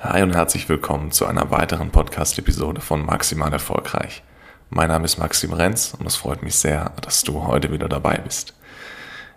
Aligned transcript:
Hi 0.00 0.22
und 0.22 0.32
herzlich 0.32 0.68
willkommen 0.68 1.10
zu 1.10 1.26
einer 1.26 1.50
weiteren 1.50 1.90
Podcast-Episode 1.90 2.80
von 2.80 3.04
Maximal 3.04 3.52
Erfolgreich. 3.52 4.22
Mein 4.70 4.90
Name 4.90 5.06
ist 5.06 5.18
Maxim 5.18 5.52
Renz 5.52 5.92
und 5.98 6.06
es 6.06 6.14
freut 6.14 6.44
mich 6.44 6.54
sehr, 6.54 6.92
dass 7.00 7.24
du 7.24 7.44
heute 7.48 7.72
wieder 7.72 7.88
dabei 7.88 8.18
bist. 8.18 8.54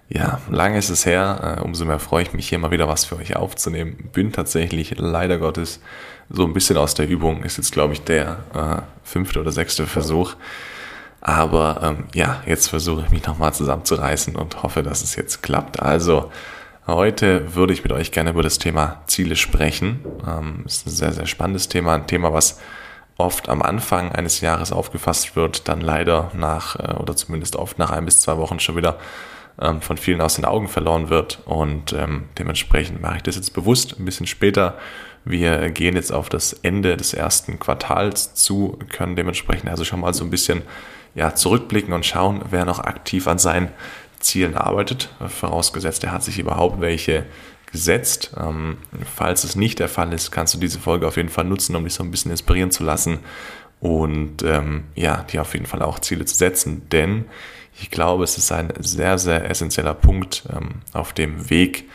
Ja, 0.08 0.40
lange 0.52 0.78
ist 0.78 0.92
es 0.92 1.08
her, 1.08 1.58
äh, 1.58 1.62
umso 1.62 1.84
mehr 1.86 1.98
freue 1.98 2.22
ich 2.22 2.34
mich 2.34 2.48
hier 2.48 2.60
mal 2.60 2.70
wieder 2.70 2.88
was 2.88 3.06
für 3.06 3.18
euch 3.18 3.36
aufzunehmen. 3.36 4.12
Bin 4.14 4.32
tatsächlich 4.32 4.94
leider 5.00 5.40
Gottes 5.40 5.80
so 6.30 6.46
ein 6.46 6.54
bisschen 6.54 6.78
aus 6.78 6.94
der 6.94 7.10
Übung, 7.10 7.42
ist 7.42 7.58
jetzt 7.58 7.72
glaube 7.72 7.94
ich 7.94 8.04
der 8.04 8.38
äh, 8.54 8.82
fünfte 9.04 9.42
oder 9.42 9.52
sechste 9.52 9.88
Versuch. 9.88 10.36
Aber 11.22 11.80
ähm, 11.82 12.04
ja, 12.14 12.44
jetzt 12.46 12.68
versuche 12.68 13.02
ich 13.06 13.10
mich 13.10 13.26
nochmal 13.26 13.52
zusammenzureißen 13.56 14.36
und 14.36 14.62
hoffe, 14.62 14.84
dass 14.84 15.02
es 15.04 15.16
jetzt 15.16 15.42
klappt. 15.42 15.82
Also, 15.82 16.32
Heute 16.88 17.56
würde 17.56 17.74
ich 17.74 17.84
mit 17.84 17.92
euch 17.92 18.12
gerne 18.12 18.32
über 18.32 18.42
das 18.42 18.58
Thema 18.58 19.04
Ziele 19.06 19.36
sprechen. 19.36 20.00
Ähm, 20.28 20.64
ist 20.66 20.88
ein 20.88 20.90
sehr, 20.90 21.14
sehr 21.14 21.28
spannendes 21.28 21.70
Thema, 21.70 21.94
ein 21.94 22.08
Thema, 22.08 22.34
was 22.34 22.60
oft 23.18 23.50
am 23.50 23.62
Anfang 23.62 24.12
eines 24.12 24.42
Jahres 24.42 24.72
aufgefasst 24.72 25.36
wird, 25.36 25.68
dann 25.68 25.80
leider 25.80 26.32
nach 26.34 26.76
äh, 26.78 26.94
oder 26.94 27.16
zumindest 27.16 27.56
oft 27.56 27.78
nach 27.78 27.92
ein 27.92 28.06
bis 28.06 28.22
zwei 28.22 28.38
Wochen 28.38 28.60
schon 28.60 28.78
wieder 28.78 28.98
ähm, 29.62 29.80
von 29.80 29.98
vielen 29.98 30.22
aus 30.22 30.36
den 30.36 30.46
Augen 30.46 30.68
verloren 30.68 31.10
wird. 31.10 31.42
Und 31.46 31.94
ähm, 31.94 32.24
dementsprechend 32.40 33.00
mache 33.00 33.18
ich 33.18 33.24
das 33.24 33.36
jetzt 33.36 33.54
bewusst 33.54 34.00
ein 34.00 34.06
bisschen 34.06 34.26
später. 34.26 34.78
Wir 35.24 35.70
gehen 35.70 35.96
jetzt 35.96 36.12
auf 36.12 36.30
das 36.30 36.54
Ende 36.54 36.98
des 36.98 37.14
ersten 37.14 37.60
Quartals 37.60 38.34
zu, 38.34 38.80
können 38.90 39.16
dementsprechend 39.16 39.70
also 39.70 39.84
schon 39.84 40.00
mal 40.00 40.16
so 40.16 40.24
ein 40.24 40.32
bisschen 40.32 40.64
ja, 41.14 41.36
zurückblicken 41.36 41.94
und 41.94 42.08
schauen, 42.08 42.42
wer 42.50 42.66
noch 42.66 42.80
aktiv 42.80 43.28
an 43.28 43.38
seinen 43.38 43.70
Zielen 44.22 44.56
arbeitet, 44.56 45.10
vorausgesetzt, 45.28 46.04
er 46.04 46.12
hat 46.12 46.24
sich 46.24 46.40
überhaupt 46.40 46.82
welche 46.82 47.26
gesetzt. 47.72 48.32
Ähm, 48.40 48.78
falls 49.16 49.44
es 49.44 49.56
nicht 49.56 49.80
der 49.80 49.90
Fall 49.90 50.14
ist, 50.14 50.32
kannst 50.32 50.54
du 50.54 50.58
diese 50.60 50.80
Folge 50.80 51.08
auf 51.08 51.18
jeden 51.18 51.30
Fall 51.30 51.46
nutzen, 51.46 51.76
um 51.76 51.84
dich 51.84 51.94
so 51.94 52.04
ein 52.04 52.12
bisschen 52.12 52.32
inspirieren 52.32 52.72
zu 52.72 52.84
lassen 52.84 53.20
und 53.80 54.44
ähm, 54.44 54.86
ja, 54.96 55.24
dir 55.24 55.42
auf 55.42 55.54
jeden 55.54 55.66
Fall 55.66 55.82
auch 55.82 56.00
Ziele 56.00 56.26
zu 56.26 56.36
setzen, 56.36 56.88
denn 56.90 57.26
ich 57.82 57.90
glaube, 57.90 58.24
es 58.24 58.38
ist 58.38 58.52
ein 58.52 58.72
sehr, 58.80 59.18
sehr 59.18 59.50
essentieller 59.50 59.96
Punkt 59.96 60.44
ähm, 60.56 60.82
auf 60.94 61.14
dem 61.14 61.50
Weg 61.50 61.90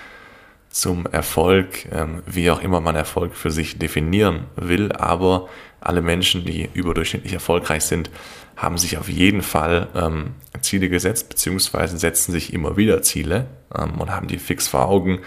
zum 0.68 1.06
Erfolg, 1.06 1.86
ähm, 1.92 2.22
wie 2.27 2.50
auch 2.50 2.61
immer 2.61 2.80
man 2.80 2.96
Erfolg 2.96 3.34
für 3.34 3.50
sich 3.50 3.78
definieren 3.78 4.46
will, 4.56 4.92
aber 4.92 5.48
alle 5.80 6.02
Menschen, 6.02 6.44
die 6.44 6.68
überdurchschnittlich 6.74 7.33
erfolgreich 7.33 7.84
sind, 7.84 8.11
haben 8.56 8.78
sich 8.78 8.98
auf 8.98 9.08
jeden 9.08 9.42
Fall 9.42 9.88
ähm, 9.94 10.34
Ziele 10.67 10.89
gesetzt, 10.89 11.28
beziehungsweise 11.28 11.97
setzen 11.98 12.33
sich 12.33 12.53
immer 12.53 12.77
wieder 12.77 13.03
Ziele 13.03 13.47
ähm, 13.77 14.00
und 14.00 14.11
haben 14.11 14.28
die 14.28 14.39
fix 14.39 14.69
vor 14.69 14.86
Augen. 14.86 15.20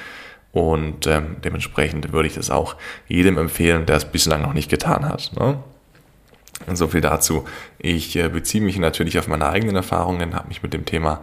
Und 0.51 1.05
ähm, 1.07 1.37
dementsprechend 1.43 2.11
würde 2.11 2.27
ich 2.27 2.35
das 2.35 2.49
auch 2.49 2.75
jedem 3.07 3.37
empfehlen, 3.37 3.85
der 3.85 3.97
es 3.97 4.05
bislang 4.05 4.41
noch 4.41 4.53
nicht 4.53 4.69
getan 4.69 5.07
hat. 5.07 5.31
Ne? 5.39 5.59
So 6.73 6.87
viel 6.87 7.01
dazu. 7.01 7.45
Ich 7.77 8.15
äh, 8.15 8.29
beziehe 8.29 8.63
mich 8.63 8.77
natürlich 8.79 9.19
auf 9.19 9.27
meine 9.27 9.49
eigenen 9.49 9.75
Erfahrungen, 9.75 10.35
habe 10.35 10.47
mich 10.47 10.63
mit 10.63 10.73
dem 10.73 10.85
Thema 10.85 11.21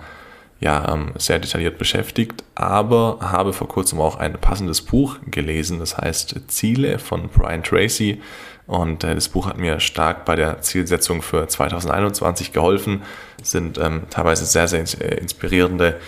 ja 0.61 0.93
ähm, 0.93 1.13
sehr 1.19 1.39
detailliert 1.39 1.79
beschäftigt, 1.79 2.43
aber 2.55 3.19
habe 3.21 3.53
vor 3.53 3.69
kurzem 3.69 4.01
auch 4.01 4.17
ein 4.17 4.35
passendes 4.35 4.83
Buch 4.83 5.19
gelesen, 5.27 5.79
das 5.81 5.99
heißt 5.99 6.41
Ziele 6.49 6.99
von 6.99 7.29
Brian 7.29 7.63
Tracy. 7.63 8.23
Und 8.67 9.05
äh, 9.05 9.15
das 9.15 9.29
Buch 9.29 9.47
hat 9.47 9.59
mir 9.59 9.81
stark 9.81 10.25
bei 10.25 10.37
der 10.37 10.61
Zielsetzung 10.61 11.23
für 11.23 11.47
2021 11.47 12.53
geholfen. 12.53 13.03
Es 13.41 13.53
sind 13.53 13.79
ähm, 13.79 14.03
teilweise 14.11 14.45
sehr, 14.45 14.67
sehr 14.69 14.81
äh, 14.81 15.19
inspirierende 15.19 16.01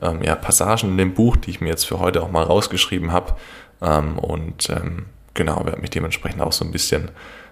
ähm, 0.00 0.22
ja, 0.22 0.34
Passagen 0.34 0.90
in 0.90 0.98
dem 0.98 1.14
Buch, 1.14 1.36
die 1.36 1.50
ich 1.50 1.60
mir 1.60 1.68
jetzt 1.68 1.84
für 1.84 1.98
heute 1.98 2.22
auch 2.22 2.30
mal 2.30 2.42
rausgeschrieben 2.42 3.12
habe. 3.12 3.36
Ähm, 3.82 4.18
und 4.18 4.70
ähm, 4.70 5.06
genau, 5.34 5.64
werde 5.64 5.80
mich 5.80 5.90
dementsprechend 5.90 6.40
auch 6.40 6.52
so 6.52 6.64
ein 6.64 6.72
bisschen 6.72 7.10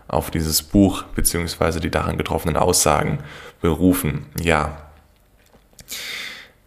auf 0.09 0.31
dieses 0.31 0.63
Buch 0.63 1.03
beziehungsweise 1.15 1.81
die 1.81 1.91
daran 1.91 2.19
getroffenen 2.19 2.57
Aussagen 2.57 3.19
berufen. 3.61 4.27
Ja. 4.41 4.79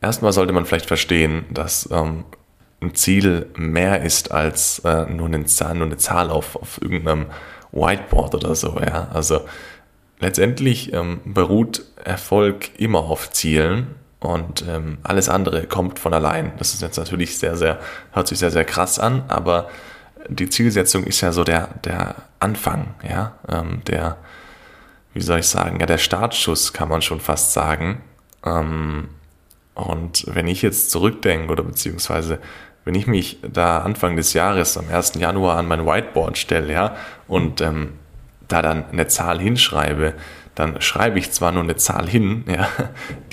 Erstmal 0.01 0.33
sollte 0.33 0.53
man 0.53 0.66
vielleicht 0.66 0.85
verstehen, 0.85 1.45
dass 1.50 1.89
ähm, 1.91 2.25
ein 2.81 2.94
Ziel 2.94 3.47
mehr 3.55 4.03
ist 4.03 4.31
als 4.31 4.79
äh, 4.79 5.05
nur, 5.05 5.27
eine 5.27 5.45
Zahl, 5.45 5.75
nur 5.75 5.88
eine 5.88 5.97
Zahl 5.97 6.29
auf, 6.29 6.55
auf 6.55 6.79
irgendeinem 6.81 7.27
Whiteboard 7.72 8.35
oder 8.35 8.55
so. 8.55 8.79
Ja? 8.79 9.09
Also 9.13 9.41
letztendlich 10.19 10.94
ähm, 10.94 11.19
beruht 11.25 11.83
Erfolg 12.03 12.79
immer 12.79 13.00
auf 13.00 13.31
Zielen 13.31 13.95
und 14.19 14.66
ähm, 14.67 14.97
alles 15.03 15.29
andere 15.29 15.66
kommt 15.67 16.00
von 16.00 16.13
allein. 16.13 16.53
Das 16.57 16.73
ist 16.73 16.81
jetzt 16.81 16.97
natürlich 16.97 17.38
sehr, 17.38 17.56
sehr, 17.56 17.79
hört 18.11 18.27
sich 18.27 18.39
sehr, 18.39 18.51
sehr 18.51 18.66
krass 18.66 19.00
an, 19.00 19.23
aber 19.27 19.69
die 20.27 20.50
Zielsetzung 20.50 21.03
ist 21.03 21.22
ja 21.22 21.31
so 21.31 21.44
der, 21.44 21.69
der 21.85 22.16
Anfang, 22.39 22.95
ja, 23.07 23.35
ähm, 23.47 23.81
der, 23.85 24.17
wie 25.13 25.22
soll 25.22 25.39
ich 25.39 25.47
sagen, 25.47 25.79
ja, 25.79 25.85
der 25.85 25.97
Startschuss 25.97 26.73
kann 26.73 26.89
man 26.89 27.01
schon 27.01 27.19
fast 27.19 27.53
sagen. 27.53 28.01
Ähm, 28.45 29.09
und 29.75 30.25
wenn 30.27 30.47
ich 30.47 30.63
jetzt 30.63 30.89
zurückdenke 30.89 31.51
oder 31.51 31.63
beziehungsweise 31.63 32.39
wenn 32.87 32.95
ich 32.95 33.05
mich 33.05 33.37
da 33.41 33.79
Anfang 33.79 34.15
des 34.15 34.31
Jahres, 34.31 34.77
am 34.77 34.85
1. 34.89 35.15
Januar, 35.15 35.57
an 35.57 35.67
mein 35.67 35.85
Whiteboard 35.85 36.37
stelle, 36.37 36.71
ja, 36.71 36.95
und 37.27 37.59
ähm, 37.59 37.93
da 38.47 38.61
dann 38.61 38.85
eine 38.89 39.07
Zahl 39.07 39.39
hinschreibe, 39.39 40.13
dann 40.55 40.79
schreibe 40.79 41.19
ich 41.19 41.31
zwar 41.31 41.51
nur 41.51 41.63
eine 41.63 41.75
Zahl 41.75 42.07
hin, 42.07 42.45
ja, 42.47 42.69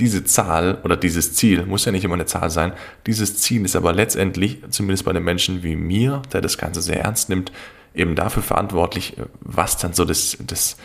diese 0.00 0.25
Zahl 0.25 0.78
oder 0.82 0.97
dieses 0.97 1.34
Ziel 1.34 1.66
muss 1.66 1.84
ja 1.84 1.93
nicht 1.93 2.04
immer 2.04 2.14
eine 2.14 2.26
Zahl 2.26 2.50
sein, 2.50 2.72
dieses 3.06 3.38
Ziel 3.38 3.64
ist 3.64 3.76
aber 3.76 3.93
letztendlich, 3.93 4.59
zumindest 4.70 5.04
bei 5.04 5.12
den 5.12 5.22
Menschen 5.22 5.62
wie 5.62 5.76
mir, 5.76 6.20
der 6.32 6.41
das 6.41 6.59
Ganze 6.59 6.82
sehr 6.82 7.00
ernst 7.00 7.28
nimmt, 7.28 7.53
eben 7.94 8.16
dafür 8.16 8.43
verantwortlich, 8.43 9.16
was 9.38 9.76
dann 9.76 9.93
so 9.93 10.04
das, 10.04 10.37
das, 10.41 10.76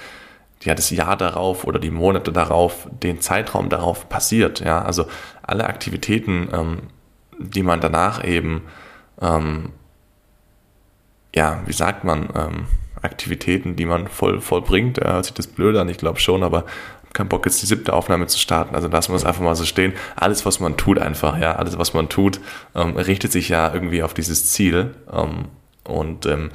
ja, 0.61 0.75
das 0.75 0.91
Jahr 0.91 1.17
darauf 1.17 1.63
oder 1.63 1.79
die 1.79 1.89
Monate 1.89 2.31
darauf, 2.31 2.87
den 3.01 3.19
Zeitraum 3.19 3.69
darauf 3.69 4.09
passiert. 4.09 4.59
Ja, 4.59 4.83
also 4.83 5.07
alle 5.41 5.65
Aktivitäten, 5.65 6.49
ähm, 6.53 6.77
die 7.39 7.63
man 7.63 7.81
danach 7.81 8.23
eben, 8.23 8.63
ähm, 9.21 9.71
ja, 11.33 11.61
wie 11.65 11.73
sagt 11.73 12.03
man, 12.03 12.29
ähm, 12.35 12.65
Aktivitäten, 13.01 13.75
die 13.75 13.85
man 13.85 14.07
voll 14.07 14.41
vollbringt. 14.41 14.97
Ja, 14.97 15.13
hört 15.13 15.25
sich 15.25 15.33
das 15.33 15.47
blöd 15.47 15.77
an, 15.77 15.87
ich 15.87 15.97
glaube 15.97 16.19
schon, 16.19 16.43
aber 16.43 16.65
kein 17.13 17.29
Bock 17.29 17.45
jetzt 17.45 17.61
die 17.61 17.65
siebte 17.65 17.93
Aufnahme 17.93 18.27
zu 18.27 18.37
starten. 18.37 18.75
Also 18.75 18.87
lassen 18.87 19.11
wir 19.11 19.15
es 19.15 19.25
einfach 19.25 19.41
mal 19.41 19.55
so 19.55 19.65
stehen. 19.65 19.93
Alles, 20.15 20.45
was 20.45 20.59
man 20.59 20.77
tut, 20.77 20.99
einfach, 20.99 21.39
ja, 21.39 21.55
alles, 21.55 21.77
was 21.77 21.93
man 21.93 22.09
tut, 22.09 22.39
ähm, 22.75 22.95
richtet 22.97 23.31
sich 23.31 23.49
ja 23.49 23.73
irgendwie 23.73 24.03
auf 24.03 24.13
dieses 24.13 24.51
Ziel 24.51 24.95
ähm, 25.11 25.45
und 25.85 26.25
ähm, 26.25 26.51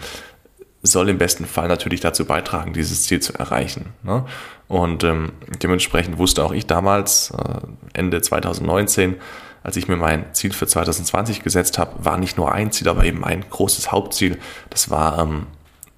soll 0.82 1.08
im 1.08 1.18
besten 1.18 1.46
Fall 1.46 1.68
natürlich 1.68 2.00
dazu 2.00 2.26
beitragen, 2.26 2.74
dieses 2.74 3.04
Ziel 3.04 3.20
zu 3.20 3.32
erreichen. 3.32 3.94
Ne? 4.02 4.26
Und 4.68 5.02
ähm, 5.02 5.32
dementsprechend 5.62 6.18
wusste 6.18 6.44
auch 6.44 6.52
ich 6.52 6.66
damals, 6.66 7.30
äh, 7.30 7.60
Ende 7.94 8.20
2019, 8.20 9.16
als 9.64 9.76
ich 9.76 9.88
mir 9.88 9.96
mein 9.96 10.32
Ziel 10.34 10.52
für 10.52 10.66
2020 10.66 11.42
gesetzt 11.42 11.78
habe, 11.78 12.04
war 12.04 12.18
nicht 12.18 12.36
nur 12.36 12.52
ein 12.52 12.70
Ziel, 12.70 12.86
aber 12.88 13.04
eben 13.04 13.24
ein 13.24 13.44
großes 13.48 13.90
Hauptziel. 13.90 14.38
Das 14.68 14.90
war 14.90 15.18
ähm, 15.18 15.46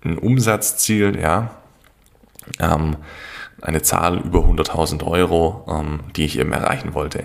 ein 0.04 0.16
Umsatzziel, 0.18 1.18
ja, 1.20 1.50
ähm, 2.60 2.96
eine 3.60 3.82
Zahl 3.82 4.18
über 4.18 4.38
100.000 4.40 5.04
Euro, 5.04 5.66
ähm, 5.68 6.00
die 6.14 6.24
ich 6.24 6.38
eben 6.38 6.52
erreichen 6.52 6.94
wollte. 6.94 7.24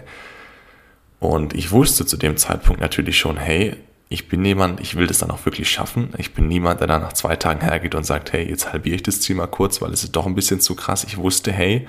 Und 1.20 1.54
ich 1.54 1.72
wusste 1.72 2.08
zu 2.08 2.18
dem 2.18 2.36
Zeitpunkt 2.38 2.82
natürlich 2.82 3.20
schon, 3.20 3.38
hey, 3.38 3.78
ich 4.10 4.28
bin 4.28 4.44
jemand, 4.44 4.80
ich 4.80 4.96
will 4.96 5.06
das 5.06 5.20
dann 5.20 5.30
auch 5.30 5.46
wirklich 5.46 5.70
schaffen. 5.70 6.10
Ich 6.18 6.34
bin 6.34 6.48
niemand, 6.48 6.80
der 6.80 6.88
dann 6.88 7.04
nach 7.04 7.14
zwei 7.14 7.36
Tagen 7.36 7.62
hergeht 7.62 7.94
und 7.94 8.04
sagt, 8.04 8.34
hey, 8.34 8.50
jetzt 8.50 8.74
halbiere 8.74 8.96
ich 8.96 9.04
das 9.04 9.22
Ziel 9.22 9.36
mal 9.36 9.46
kurz, 9.46 9.80
weil 9.80 9.94
es 9.94 10.04
ist 10.04 10.16
doch 10.16 10.26
ein 10.26 10.34
bisschen 10.34 10.60
zu 10.60 10.76
krass. 10.76 11.04
Ich 11.04 11.18
wusste, 11.18 11.52
hey, 11.52 11.88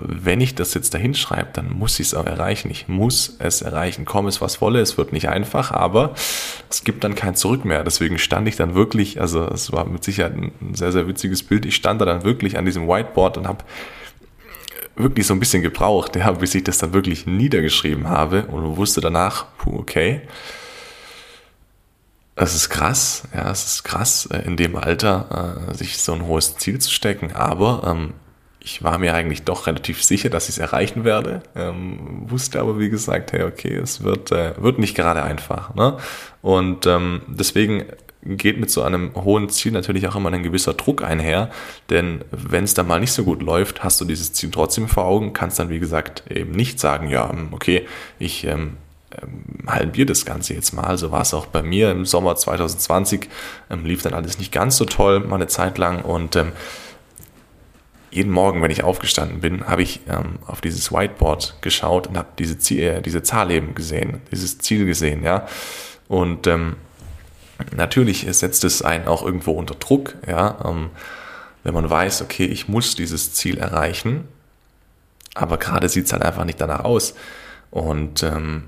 wenn 0.00 0.40
ich 0.40 0.54
das 0.54 0.74
jetzt 0.74 0.94
dahin 0.94 1.14
schreibe, 1.14 1.48
dann 1.54 1.72
muss 1.72 1.98
ich 1.98 2.06
es 2.08 2.14
auch 2.14 2.26
erreichen. 2.26 2.70
Ich 2.70 2.86
muss 2.86 3.36
es 3.40 3.62
erreichen. 3.62 4.04
Komm 4.04 4.28
es, 4.28 4.40
was 4.40 4.60
wolle. 4.60 4.80
Es 4.80 4.96
wird 4.96 5.12
nicht 5.12 5.28
einfach, 5.28 5.72
aber 5.72 6.14
es 6.70 6.84
gibt 6.84 7.02
dann 7.02 7.16
kein 7.16 7.34
Zurück 7.34 7.64
mehr. 7.64 7.82
Deswegen 7.82 8.18
stand 8.18 8.46
ich 8.46 8.54
dann 8.54 8.76
wirklich, 8.76 9.20
also 9.20 9.44
es 9.46 9.72
war 9.72 9.84
mit 9.84 10.04
Sicherheit 10.04 10.36
ein 10.36 10.74
sehr, 10.74 10.92
sehr 10.92 11.08
witziges 11.08 11.42
Bild. 11.42 11.66
Ich 11.66 11.74
stand 11.74 12.00
da 12.00 12.04
dann 12.04 12.22
wirklich 12.22 12.56
an 12.56 12.64
diesem 12.64 12.86
Whiteboard 12.86 13.38
und 13.38 13.48
habe 13.48 13.64
wirklich 14.94 15.26
so 15.26 15.34
ein 15.34 15.40
bisschen 15.40 15.62
gebraucht, 15.62 16.14
ja, 16.14 16.30
bis 16.30 16.54
ich 16.54 16.62
das 16.62 16.78
dann 16.78 16.92
wirklich 16.92 17.26
niedergeschrieben 17.26 18.08
habe 18.08 18.46
und 18.46 18.76
wusste 18.76 19.00
danach, 19.00 19.46
puh, 19.58 19.78
okay, 19.78 20.20
es 22.36 22.54
ist 22.54 22.70
krass, 22.70 23.24
ja, 23.34 23.50
es 23.50 23.64
ist 23.64 23.84
krass, 23.84 24.26
äh, 24.26 24.38
in 24.46 24.56
dem 24.56 24.76
Alter 24.76 25.66
äh, 25.70 25.74
sich 25.74 25.98
so 25.98 26.12
ein 26.12 26.26
hohes 26.26 26.56
Ziel 26.56 26.78
zu 26.78 26.90
stecken, 26.90 27.32
aber 27.32 27.82
ähm, 27.86 28.14
ich 28.64 28.82
war 28.82 28.98
mir 28.98 29.14
eigentlich 29.14 29.42
doch 29.42 29.66
relativ 29.66 30.02
sicher, 30.02 30.30
dass 30.30 30.44
ich 30.44 30.56
es 30.56 30.58
erreichen 30.58 31.04
werde. 31.04 31.42
Ähm, 31.56 32.22
wusste 32.26 32.60
aber, 32.60 32.78
wie 32.78 32.90
gesagt, 32.90 33.32
hey, 33.32 33.42
okay, 33.42 33.74
es 33.74 34.04
wird, 34.04 34.30
äh, 34.30 34.54
wird 34.62 34.78
nicht 34.78 34.94
gerade 34.94 35.22
einfach. 35.22 35.74
Ne? 35.74 35.96
Und 36.42 36.86
ähm, 36.86 37.22
deswegen 37.26 37.84
geht 38.24 38.60
mit 38.60 38.70
so 38.70 38.82
einem 38.82 39.10
hohen 39.16 39.48
Ziel 39.48 39.72
natürlich 39.72 40.06
auch 40.06 40.14
immer 40.14 40.30
ein 40.32 40.44
gewisser 40.44 40.74
Druck 40.74 41.02
einher, 41.02 41.50
denn 41.90 42.20
wenn 42.30 42.62
es 42.62 42.72
dann 42.72 42.86
mal 42.86 43.00
nicht 43.00 43.10
so 43.10 43.24
gut 43.24 43.42
läuft, 43.42 43.82
hast 43.82 44.00
du 44.00 44.04
dieses 44.04 44.32
Ziel 44.32 44.52
trotzdem 44.52 44.86
vor 44.86 45.06
Augen, 45.06 45.32
kannst 45.32 45.58
dann, 45.58 45.70
wie 45.70 45.80
gesagt, 45.80 46.30
eben 46.30 46.52
nicht 46.52 46.78
sagen, 46.78 47.08
ja, 47.08 47.28
ähm, 47.28 47.48
okay, 47.50 47.84
ich 48.20 48.44
ähm, 48.44 48.76
ähm, 49.20 49.66
halbiere 49.66 50.06
das 50.06 50.24
Ganze 50.24 50.54
jetzt 50.54 50.72
mal. 50.72 50.96
So 50.98 51.10
war 51.10 51.22
es 51.22 51.34
auch 51.34 51.46
bei 51.46 51.62
mir 51.62 51.90
im 51.90 52.06
Sommer 52.06 52.36
2020. 52.36 53.28
Ähm, 53.70 53.84
lief 53.84 54.02
dann 54.02 54.14
alles 54.14 54.38
nicht 54.38 54.52
ganz 54.52 54.76
so 54.76 54.84
toll, 54.84 55.18
mal 55.18 55.36
eine 55.36 55.48
Zeit 55.48 55.76
lang. 55.78 56.02
Und 56.02 56.36
ähm, 56.36 56.52
jeden 58.12 58.30
Morgen, 58.30 58.62
wenn 58.62 58.70
ich 58.70 58.84
aufgestanden 58.84 59.40
bin, 59.40 59.66
habe 59.66 59.82
ich 59.82 60.00
ähm, 60.08 60.38
auf 60.46 60.60
dieses 60.60 60.92
Whiteboard 60.92 61.56
geschaut 61.62 62.06
und 62.06 62.18
habe 62.18 62.28
diese, 62.38 62.74
äh, 62.74 63.00
diese 63.00 63.22
Zahl 63.22 63.50
eben 63.50 63.74
gesehen, 63.74 64.20
dieses 64.30 64.58
Ziel 64.58 64.84
gesehen, 64.84 65.24
ja. 65.24 65.46
Und 66.08 66.46
ähm, 66.46 66.76
natürlich 67.74 68.26
setzt 68.30 68.64
es 68.64 68.82
einen 68.82 69.08
auch 69.08 69.24
irgendwo 69.24 69.52
unter 69.52 69.74
Druck, 69.74 70.14
ja. 70.26 70.58
Ähm, 70.64 70.90
wenn 71.64 71.74
man 71.74 71.88
weiß, 71.88 72.22
okay, 72.22 72.44
ich 72.44 72.68
muss 72.68 72.96
dieses 72.96 73.32
Ziel 73.32 73.56
erreichen, 73.56 74.28
aber 75.34 75.56
gerade 75.56 75.88
sieht 75.88 76.06
es 76.06 76.12
halt 76.12 76.22
einfach 76.22 76.44
nicht 76.44 76.60
danach 76.60 76.84
aus. 76.84 77.14
Und 77.70 78.22
ähm, 78.22 78.64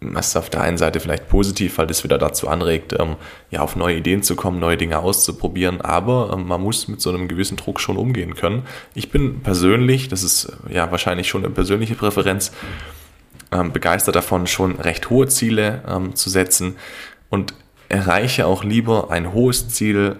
was 0.00 0.36
auf 0.36 0.48
der 0.48 0.60
einen 0.60 0.78
Seite 0.78 1.00
vielleicht 1.00 1.28
positiv, 1.28 1.78
weil 1.78 1.88
das 1.88 2.04
wieder 2.04 2.18
dazu 2.18 2.48
anregt, 2.48 2.94
ähm, 2.98 3.16
ja, 3.50 3.60
auf 3.60 3.74
neue 3.74 3.96
Ideen 3.96 4.22
zu 4.22 4.36
kommen, 4.36 4.60
neue 4.60 4.76
Dinge 4.76 4.98
auszuprobieren, 5.00 5.80
aber 5.80 6.30
ähm, 6.32 6.46
man 6.46 6.60
muss 6.60 6.86
mit 6.86 7.00
so 7.00 7.10
einem 7.10 7.26
gewissen 7.26 7.56
Druck 7.56 7.80
schon 7.80 7.96
umgehen 7.96 8.34
können. 8.34 8.62
Ich 8.94 9.10
bin 9.10 9.40
persönlich, 9.40 10.08
das 10.08 10.22
ist 10.22 10.52
ja 10.68 10.90
wahrscheinlich 10.92 11.28
schon 11.28 11.44
eine 11.44 11.52
persönliche 11.52 11.96
Präferenz, 11.96 12.52
ähm, 13.50 13.72
begeistert 13.72 14.14
davon, 14.14 14.46
schon 14.46 14.76
recht 14.76 15.10
hohe 15.10 15.26
Ziele 15.26 15.82
ähm, 15.88 16.14
zu 16.14 16.30
setzen 16.30 16.76
und 17.28 17.54
erreiche 17.88 18.46
auch 18.46 18.62
lieber 18.62 19.10
ein 19.10 19.32
hohes 19.32 19.68
Ziel 19.68 20.16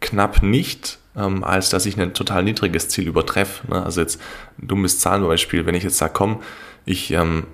knapp 0.00 0.42
nicht, 0.42 0.98
ähm, 1.16 1.44
als 1.44 1.70
dass 1.70 1.86
ich 1.86 1.98
ein 1.98 2.12
total 2.12 2.42
niedriges 2.42 2.88
Ziel 2.88 3.06
übertreffe. 3.06 3.70
Ne? 3.70 3.82
Also 3.82 4.00
jetzt 4.00 4.20
ein 4.60 4.68
dummes 4.68 4.98
Zahlenbeispiel, 4.98 5.64
wenn 5.64 5.74
ich 5.74 5.84
jetzt 5.84 5.98
sage, 5.98 6.12
komm, 6.14 6.42
ich 6.84 7.12
ähm, 7.12 7.44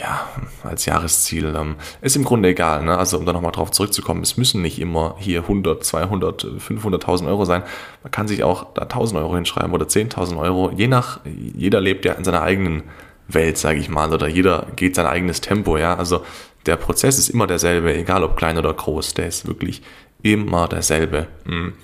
ja, 0.00 0.26
als 0.64 0.86
Jahresziel 0.86 1.54
ähm, 1.56 1.76
ist 2.00 2.16
im 2.16 2.24
Grunde 2.24 2.48
egal. 2.48 2.82
Ne? 2.82 2.96
Also 2.96 3.18
um 3.18 3.26
da 3.26 3.32
nochmal 3.32 3.52
drauf 3.52 3.70
zurückzukommen, 3.70 4.22
es 4.22 4.36
müssen 4.36 4.62
nicht 4.62 4.78
immer 4.80 5.16
hier 5.18 5.42
100, 5.42 5.84
200, 5.84 6.44
500.000 6.44 7.26
Euro 7.26 7.44
sein. 7.44 7.62
Man 8.02 8.10
kann 8.10 8.26
sich 8.26 8.42
auch 8.42 8.72
da 8.74 8.82
1.000 8.82 9.18
Euro 9.18 9.34
hinschreiben 9.34 9.72
oder 9.72 9.86
10.000 9.86 10.38
Euro. 10.38 10.70
Je 10.74 10.88
nach, 10.88 11.20
jeder 11.24 11.80
lebt 11.80 12.04
ja 12.04 12.14
in 12.14 12.24
seiner 12.24 12.42
eigenen 12.42 12.84
Welt, 13.28 13.58
sage 13.58 13.78
ich 13.78 13.88
mal, 13.88 14.12
oder 14.12 14.28
jeder 14.28 14.66
geht 14.76 14.94
sein 14.94 15.06
eigenes 15.06 15.40
Tempo. 15.40 15.76
Ja, 15.76 15.96
also 15.96 16.24
der 16.64 16.76
Prozess 16.76 17.18
ist 17.18 17.28
immer 17.28 17.46
derselbe, 17.46 17.94
egal 17.94 18.24
ob 18.24 18.36
klein 18.36 18.56
oder 18.56 18.72
groß. 18.72 19.14
Der 19.14 19.26
ist 19.26 19.46
wirklich 19.46 19.82
immer 20.22 20.68
derselbe. 20.68 21.26
Mhm. 21.44 21.74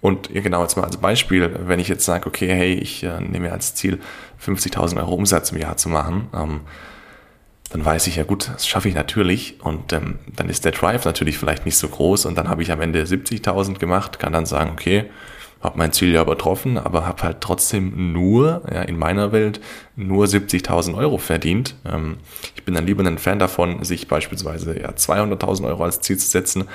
Und 0.00 0.32
genau 0.32 0.62
jetzt 0.62 0.76
mal 0.76 0.84
als 0.84 0.96
Beispiel, 0.96 1.52
wenn 1.66 1.80
ich 1.80 1.88
jetzt 1.88 2.04
sage, 2.04 2.26
okay, 2.26 2.48
hey, 2.48 2.74
ich 2.74 3.02
äh, 3.02 3.20
nehme 3.20 3.50
als 3.50 3.74
Ziel 3.74 3.98
50.000 4.44 4.98
Euro 4.98 5.14
Umsatz 5.14 5.50
im 5.50 5.58
Jahr 5.58 5.76
zu 5.76 5.88
machen, 5.88 6.28
ähm, 6.32 6.60
dann 7.70 7.84
weiß 7.84 8.06
ich 8.06 8.16
ja 8.16 8.24
gut, 8.24 8.50
das 8.52 8.66
schaffe 8.66 8.88
ich 8.88 8.94
natürlich 8.94 9.56
und 9.62 9.92
ähm, 9.92 10.18
dann 10.34 10.48
ist 10.48 10.64
der 10.64 10.72
Drive 10.72 11.04
natürlich 11.04 11.38
vielleicht 11.38 11.66
nicht 11.66 11.76
so 11.76 11.88
groß 11.88 12.26
und 12.26 12.36
dann 12.38 12.48
habe 12.48 12.62
ich 12.62 12.72
am 12.72 12.80
Ende 12.80 13.02
70.000 13.02 13.78
gemacht, 13.78 14.18
kann 14.18 14.32
dann 14.32 14.46
sagen, 14.46 14.70
okay, 14.72 15.04
habe 15.60 15.76
mein 15.76 15.92
Ziel 15.92 16.12
ja 16.12 16.22
übertroffen, 16.22 16.78
aber 16.78 17.06
habe 17.06 17.22
halt 17.22 17.40
trotzdem 17.40 18.12
nur, 18.12 18.62
ja, 18.72 18.82
in 18.82 18.96
meiner 18.96 19.32
Welt, 19.32 19.60
nur 19.96 20.26
70.000 20.26 20.96
Euro 20.96 21.18
verdient. 21.18 21.74
Ähm, 21.84 22.18
ich 22.54 22.64
bin 22.64 22.74
dann 22.74 22.86
lieber 22.86 23.04
ein 23.04 23.18
Fan 23.18 23.38
davon, 23.38 23.84
sich 23.84 24.06
beispielsweise 24.06 24.78
ja, 24.78 24.90
200.000 24.90 25.66
Euro 25.66 25.84
als 25.84 26.00
Ziel 26.00 26.16
zu 26.16 26.28
setzen, 26.28 26.68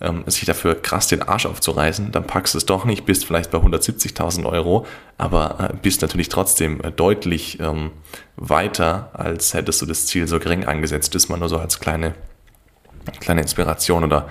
ähm, 0.00 0.24
sich 0.26 0.44
dafür 0.44 0.80
krass 0.80 1.08
den 1.08 1.22
Arsch 1.22 1.46
aufzureißen, 1.46 2.12
dann 2.12 2.26
packst 2.26 2.54
du 2.54 2.58
es 2.58 2.66
doch 2.66 2.84
nicht, 2.84 3.06
bist 3.06 3.24
vielleicht 3.24 3.50
bei 3.50 3.58
170.000 3.58 4.44
Euro, 4.44 4.86
aber 5.18 5.70
äh, 5.70 5.76
bist 5.80 6.02
natürlich 6.02 6.28
trotzdem 6.28 6.80
äh, 6.82 6.90
deutlich 6.90 7.60
ähm, 7.60 7.90
weiter, 8.36 9.10
als 9.14 9.54
hättest 9.54 9.80
du 9.82 9.86
das 9.86 10.06
Ziel 10.06 10.28
so 10.28 10.38
gering 10.38 10.64
angesetzt. 10.64 11.14
Das 11.14 11.24
ist 11.24 11.28
mal 11.28 11.38
nur 11.38 11.48
so 11.48 11.58
als 11.58 11.80
kleine, 11.80 12.14
kleine 13.20 13.40
Inspiration 13.40 14.04
oder 14.04 14.28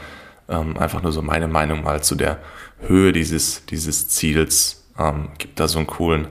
ähm, 0.49 0.77
einfach 0.77 1.01
nur 1.01 1.11
so 1.11 1.21
meine 1.21 1.47
Meinung 1.47 1.83
mal 1.83 2.03
zu 2.03 2.15
der 2.15 2.39
Höhe 2.81 3.11
dieses, 3.11 3.65
dieses 3.65 4.09
Ziels. 4.09 4.83
Ähm, 4.97 5.29
gibt 5.37 5.59
da 5.59 5.67
so 5.67 5.79
einen 5.79 5.87
coolen, 5.87 6.27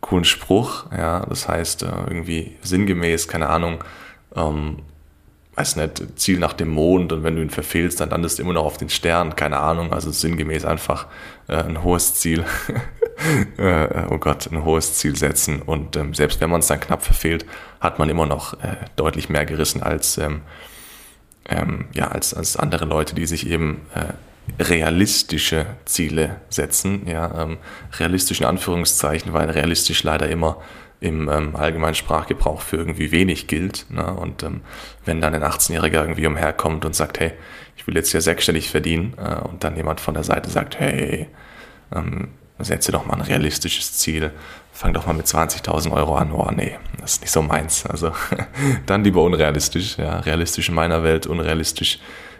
coolen 0.00 0.24
Spruch, 0.24 0.86
ja, 0.96 1.26
das 1.26 1.48
heißt 1.48 1.82
äh, 1.82 1.86
irgendwie 2.06 2.56
sinngemäß, 2.62 3.28
keine 3.28 3.48
Ahnung, 3.48 3.82
ähm, 4.34 4.78
weiß 5.60 5.76
nicht, 5.76 6.18
Ziel 6.18 6.38
nach 6.38 6.54
dem 6.54 6.70
Mond 6.70 7.12
und 7.12 7.22
wenn 7.22 7.36
du 7.36 7.42
ihn 7.42 7.50
verfehlst, 7.50 8.00
dann 8.00 8.08
landest 8.08 8.38
du 8.38 8.42
immer 8.42 8.54
noch 8.54 8.64
auf 8.64 8.78
den 8.78 8.88
Stern, 8.88 9.36
keine 9.36 9.58
Ahnung, 9.58 9.92
also 9.92 10.10
sinngemäß 10.10 10.64
einfach 10.64 11.06
äh, 11.48 11.56
ein 11.56 11.82
hohes 11.82 12.14
Ziel, 12.14 12.44
äh, 13.58 14.04
oh 14.08 14.16
Gott, 14.16 14.50
ein 14.50 14.64
hohes 14.64 14.94
Ziel 14.94 15.16
setzen. 15.16 15.60
Und 15.60 15.96
ähm, 15.96 16.14
selbst 16.14 16.40
wenn 16.40 16.48
man 16.48 16.60
es 16.60 16.68
dann 16.68 16.80
knapp 16.80 17.02
verfehlt, 17.02 17.44
hat 17.78 17.98
man 17.98 18.08
immer 18.08 18.24
noch 18.24 18.54
äh, 18.54 18.76
deutlich 18.96 19.28
mehr 19.28 19.44
gerissen 19.44 19.82
als, 19.82 20.16
ähm, 20.16 20.40
ähm, 21.46 21.88
ja, 21.92 22.08
als, 22.08 22.32
als 22.32 22.56
andere 22.56 22.86
Leute, 22.86 23.14
die 23.14 23.26
sich 23.26 23.46
eben 23.46 23.82
äh, 23.94 24.62
realistische 24.62 25.66
Ziele 25.84 26.36
setzen, 26.48 27.06
ja, 27.06 27.42
ähm, 27.42 27.58
realistisch 27.98 28.40
in 28.40 28.46
Anführungszeichen, 28.46 29.34
weil 29.34 29.50
realistisch 29.50 30.02
leider 30.04 30.26
immer 30.30 30.56
im 31.00 31.28
ähm, 31.28 31.56
allgemeinen 31.56 31.94
Sprachgebrauch 31.94 32.60
für 32.60 32.76
irgendwie 32.76 33.10
wenig 33.10 33.46
gilt. 33.46 33.86
Ne? 33.90 34.06
Und 34.12 34.42
ähm, 34.42 34.60
wenn 35.04 35.20
dann 35.20 35.34
ein 35.34 35.42
18-Jähriger 35.42 36.02
irgendwie 36.02 36.26
umherkommt 36.26 36.84
und 36.84 36.94
sagt, 36.94 37.20
hey, 37.20 37.32
ich 37.76 37.86
will 37.86 37.96
jetzt 37.96 38.12
ja 38.12 38.20
sechsstellig 38.20 38.70
verdienen 38.70 39.14
äh, 39.16 39.36
und 39.40 39.64
dann 39.64 39.76
jemand 39.76 40.00
von 40.00 40.14
der 40.14 40.24
Seite 40.24 40.50
sagt, 40.50 40.78
hey, 40.78 41.28
ähm, 41.94 42.28
setze 42.58 42.92
doch 42.92 43.06
mal 43.06 43.14
ein 43.14 43.22
realistisches 43.22 43.94
Ziel, 43.94 44.32
fang 44.72 44.92
doch 44.92 45.06
mal 45.06 45.14
mit 45.14 45.26
20.000 45.26 45.90
Euro 45.92 46.16
an. 46.16 46.32
Oh 46.32 46.50
nee, 46.54 46.76
das 47.00 47.12
ist 47.12 47.22
nicht 47.22 47.30
so 47.30 47.40
meins. 47.40 47.86
Also 47.86 48.12
dann 48.86 49.02
lieber 49.02 49.22
unrealistisch, 49.22 49.96
ja, 49.96 50.20
realistisch 50.20 50.68
in 50.68 50.74
meiner 50.74 51.02
Welt, 51.02 51.26
unrealistisch 51.26 51.98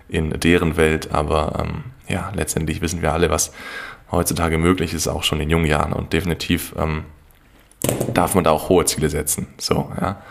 in 0.09 0.39
deren 0.39 0.77
Welt, 0.77 1.13
aber 1.13 1.65
ähm, 1.65 1.85
ja, 2.09 2.33
letztendlich 2.35 2.83
wissen 2.83 3.01
wir 3.01 3.13
alle, 3.13 3.31
was 3.31 3.53
heutzutage 4.11 4.59
möglich 4.59 4.93
ist, 4.93 5.07
auch 5.07 5.23
schon 5.23 5.41
in 5.41 5.51
jungen 5.51 5.67
Jahren 5.67 5.93
und 5.93 6.13
definitiv 6.13 6.75
ähm, 6.77 7.05
darf 8.15 8.35
man 8.35 8.45
da 8.45 8.51
auch 8.51 8.69
hohe 8.69 8.85
Ziele 8.85 9.09
setzen. 9.09 9.49
So, 9.59 9.91
ja. 10.01 10.23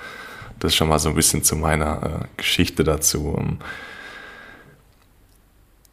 Das 0.60 0.74
ist 0.74 0.76
schon 0.76 0.90
mal 0.90 1.00
so 1.00 1.10
ein 1.10 1.16
bisschen 1.16 1.44
zu 1.44 1.56
meiner 1.56 2.04
äh, 2.04 2.26
Geschichte 2.38 2.84
dazu. 2.84 3.30
Um, 3.30 3.60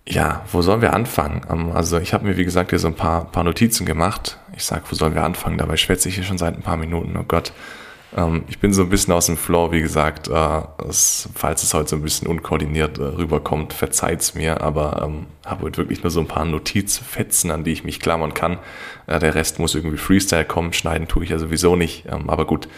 ja, 0.09 0.45
wo 0.51 0.61
sollen 0.63 0.81
wir 0.81 0.93
anfangen? 0.93 1.45
Um, 1.49 1.73
also 1.73 1.99
ich 1.99 2.13
habe 2.13 2.27
mir, 2.27 2.37
wie 2.37 2.45
gesagt, 2.45 2.71
hier 2.71 2.79
so 2.79 2.89
ein 2.89 2.95
paar, 2.95 3.27
paar 3.27 3.45
Notizen 3.45 3.87
gemacht. 3.87 4.39
Ich 4.57 4.65
sage, 4.65 4.83
wo 4.91 4.97
sollen 4.97 5.15
wir 5.15 5.23
anfangen? 5.25 5.59
Dabei 5.59 5.77
schwätze 5.77 6.09
ich 6.09 6.17
hier 6.17 6.25
schon 6.25 6.39
seit 6.39 6.57
ein 6.57 6.63
paar 6.63 6.77
Minuten. 6.77 7.17
Oh 7.17 7.25
Gott. 7.27 7.53
Ähm, 8.17 8.45
ich 8.49 8.59
bin 8.59 8.73
so 8.73 8.83
ein 8.83 8.89
bisschen 8.89 9.13
aus 9.13 9.27
dem 9.27 9.37
Flow, 9.37 9.71
wie 9.71 9.83
gesagt. 9.83 10.29
Äh, 10.29 10.63
es, 10.89 11.29
falls 11.35 11.63
es 11.63 11.75
heute 11.75 11.91
so 11.91 11.97
ein 11.97 12.03
bisschen 12.03 12.27
unkoordiniert 12.27 12.99
äh, 12.99 13.03
rüberkommt, 13.03 13.73
verzeiht 13.73 14.23
es 14.23 14.35
mir, 14.35 14.63
aber 14.63 15.03
ähm, 15.05 15.27
habe 15.45 15.65
heute 15.65 15.77
wirklich 15.77 16.03
nur 16.03 16.11
so 16.11 16.21
ein 16.21 16.27
paar 16.27 16.47
Notizfetzen, 16.47 17.51
an 17.51 17.63
die 17.63 17.73
ich 17.73 17.85
mich 17.85 18.01
klammern 18.01 18.35
kann. 18.35 18.59
Äh, 19.07 19.19
der 19.19 19.35
Rest 19.35 19.59
muss 19.59 19.75
irgendwie 19.75 19.99
Freestyle 19.99 20.47
kommen, 20.47 20.73
schneiden 20.73 21.07
tue 21.07 21.25
ich 21.25 21.31
ja 21.31 21.39
sowieso 21.39 21.77
nicht. 21.77 22.07
Ähm, 22.11 22.31
aber 22.31 22.47
gut, 22.47 22.69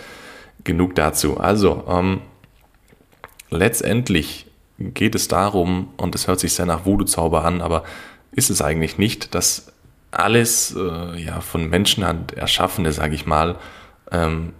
genug 0.64 0.96
dazu. 0.96 1.38
Also, 1.38 1.84
ähm, 1.88 2.20
letztendlich 3.50 4.46
geht 4.78 5.14
es 5.14 5.28
darum, 5.28 5.90
und 5.96 6.14
es 6.14 6.26
hört 6.28 6.40
sich 6.40 6.52
sehr 6.52 6.66
nach 6.66 6.84
Voodoo-Zauber 6.84 7.44
an, 7.44 7.60
aber 7.60 7.84
ist 8.32 8.50
es 8.50 8.62
eigentlich 8.62 8.98
nicht, 8.98 9.34
dass 9.34 9.72
alles 10.10 10.74
äh, 10.76 11.20
ja, 11.20 11.40
von 11.40 11.68
Menschenhand 11.68 12.32
erschaffene, 12.32 12.92
sage 12.92 13.14
ich 13.14 13.26
mal, 13.26 13.56
ähm, 14.10 14.52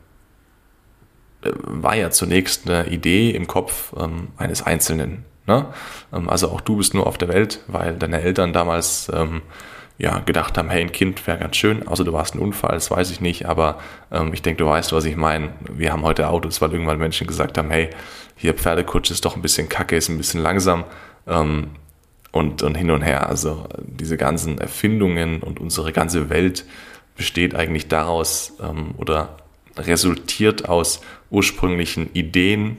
war 1.42 1.96
ja 1.96 2.10
zunächst 2.10 2.68
eine 2.68 2.88
Idee 2.88 3.30
im 3.30 3.46
Kopf 3.46 3.92
ähm, 3.98 4.28
eines 4.36 4.62
Einzelnen. 4.62 5.24
Ne? 5.46 5.66
Ähm, 6.12 6.28
also 6.28 6.50
auch 6.50 6.60
du 6.60 6.76
bist 6.76 6.94
nur 6.94 7.06
auf 7.06 7.18
der 7.18 7.28
Welt, 7.28 7.60
weil 7.68 7.96
deine 7.96 8.20
Eltern 8.20 8.52
damals 8.52 9.10
ähm, 9.14 9.42
ja, 9.98 10.20
gedacht 10.20 10.56
haben, 10.56 10.70
hey, 10.70 10.80
ein 10.80 10.92
Kind 10.92 11.26
wäre 11.26 11.38
ganz 11.38 11.56
schön, 11.56 11.86
außer 11.88 12.04
du 12.04 12.12
warst 12.12 12.36
ein 12.36 12.38
Unfall, 12.38 12.74
das 12.74 12.90
weiß 12.90 13.10
ich 13.10 13.20
nicht, 13.20 13.46
aber 13.46 13.80
ähm, 14.12 14.32
ich 14.32 14.42
denke, 14.42 14.62
du 14.62 14.70
weißt, 14.70 14.92
was 14.92 15.04
ich 15.04 15.16
meine. 15.16 15.50
Wir 15.68 15.92
haben 15.92 16.02
heute 16.02 16.28
Autos, 16.28 16.60
weil 16.60 16.72
irgendwann 16.72 16.98
Menschen 16.98 17.26
gesagt 17.26 17.58
haben, 17.58 17.70
hey, 17.70 17.90
hier 18.36 18.54
Pferdekutsche 18.54 19.12
ist 19.12 19.24
doch 19.24 19.34
ein 19.34 19.42
bisschen 19.42 19.68
kacke, 19.68 19.96
ist 19.96 20.08
ein 20.08 20.18
bisschen 20.18 20.40
langsam 20.40 20.84
ähm, 21.26 21.70
und, 22.30 22.62
und 22.62 22.76
hin 22.76 22.92
und 22.92 23.02
her. 23.02 23.28
Also 23.28 23.66
diese 23.78 24.16
ganzen 24.16 24.58
Erfindungen 24.58 25.42
und 25.42 25.58
unsere 25.58 25.92
ganze 25.92 26.30
Welt 26.30 26.64
besteht 27.16 27.56
eigentlich 27.56 27.88
daraus 27.88 28.52
ähm, 28.62 28.94
oder 28.98 29.36
resultiert 29.78 30.68
aus 30.68 31.00
ursprünglichen 31.30 32.12
Ideen 32.12 32.78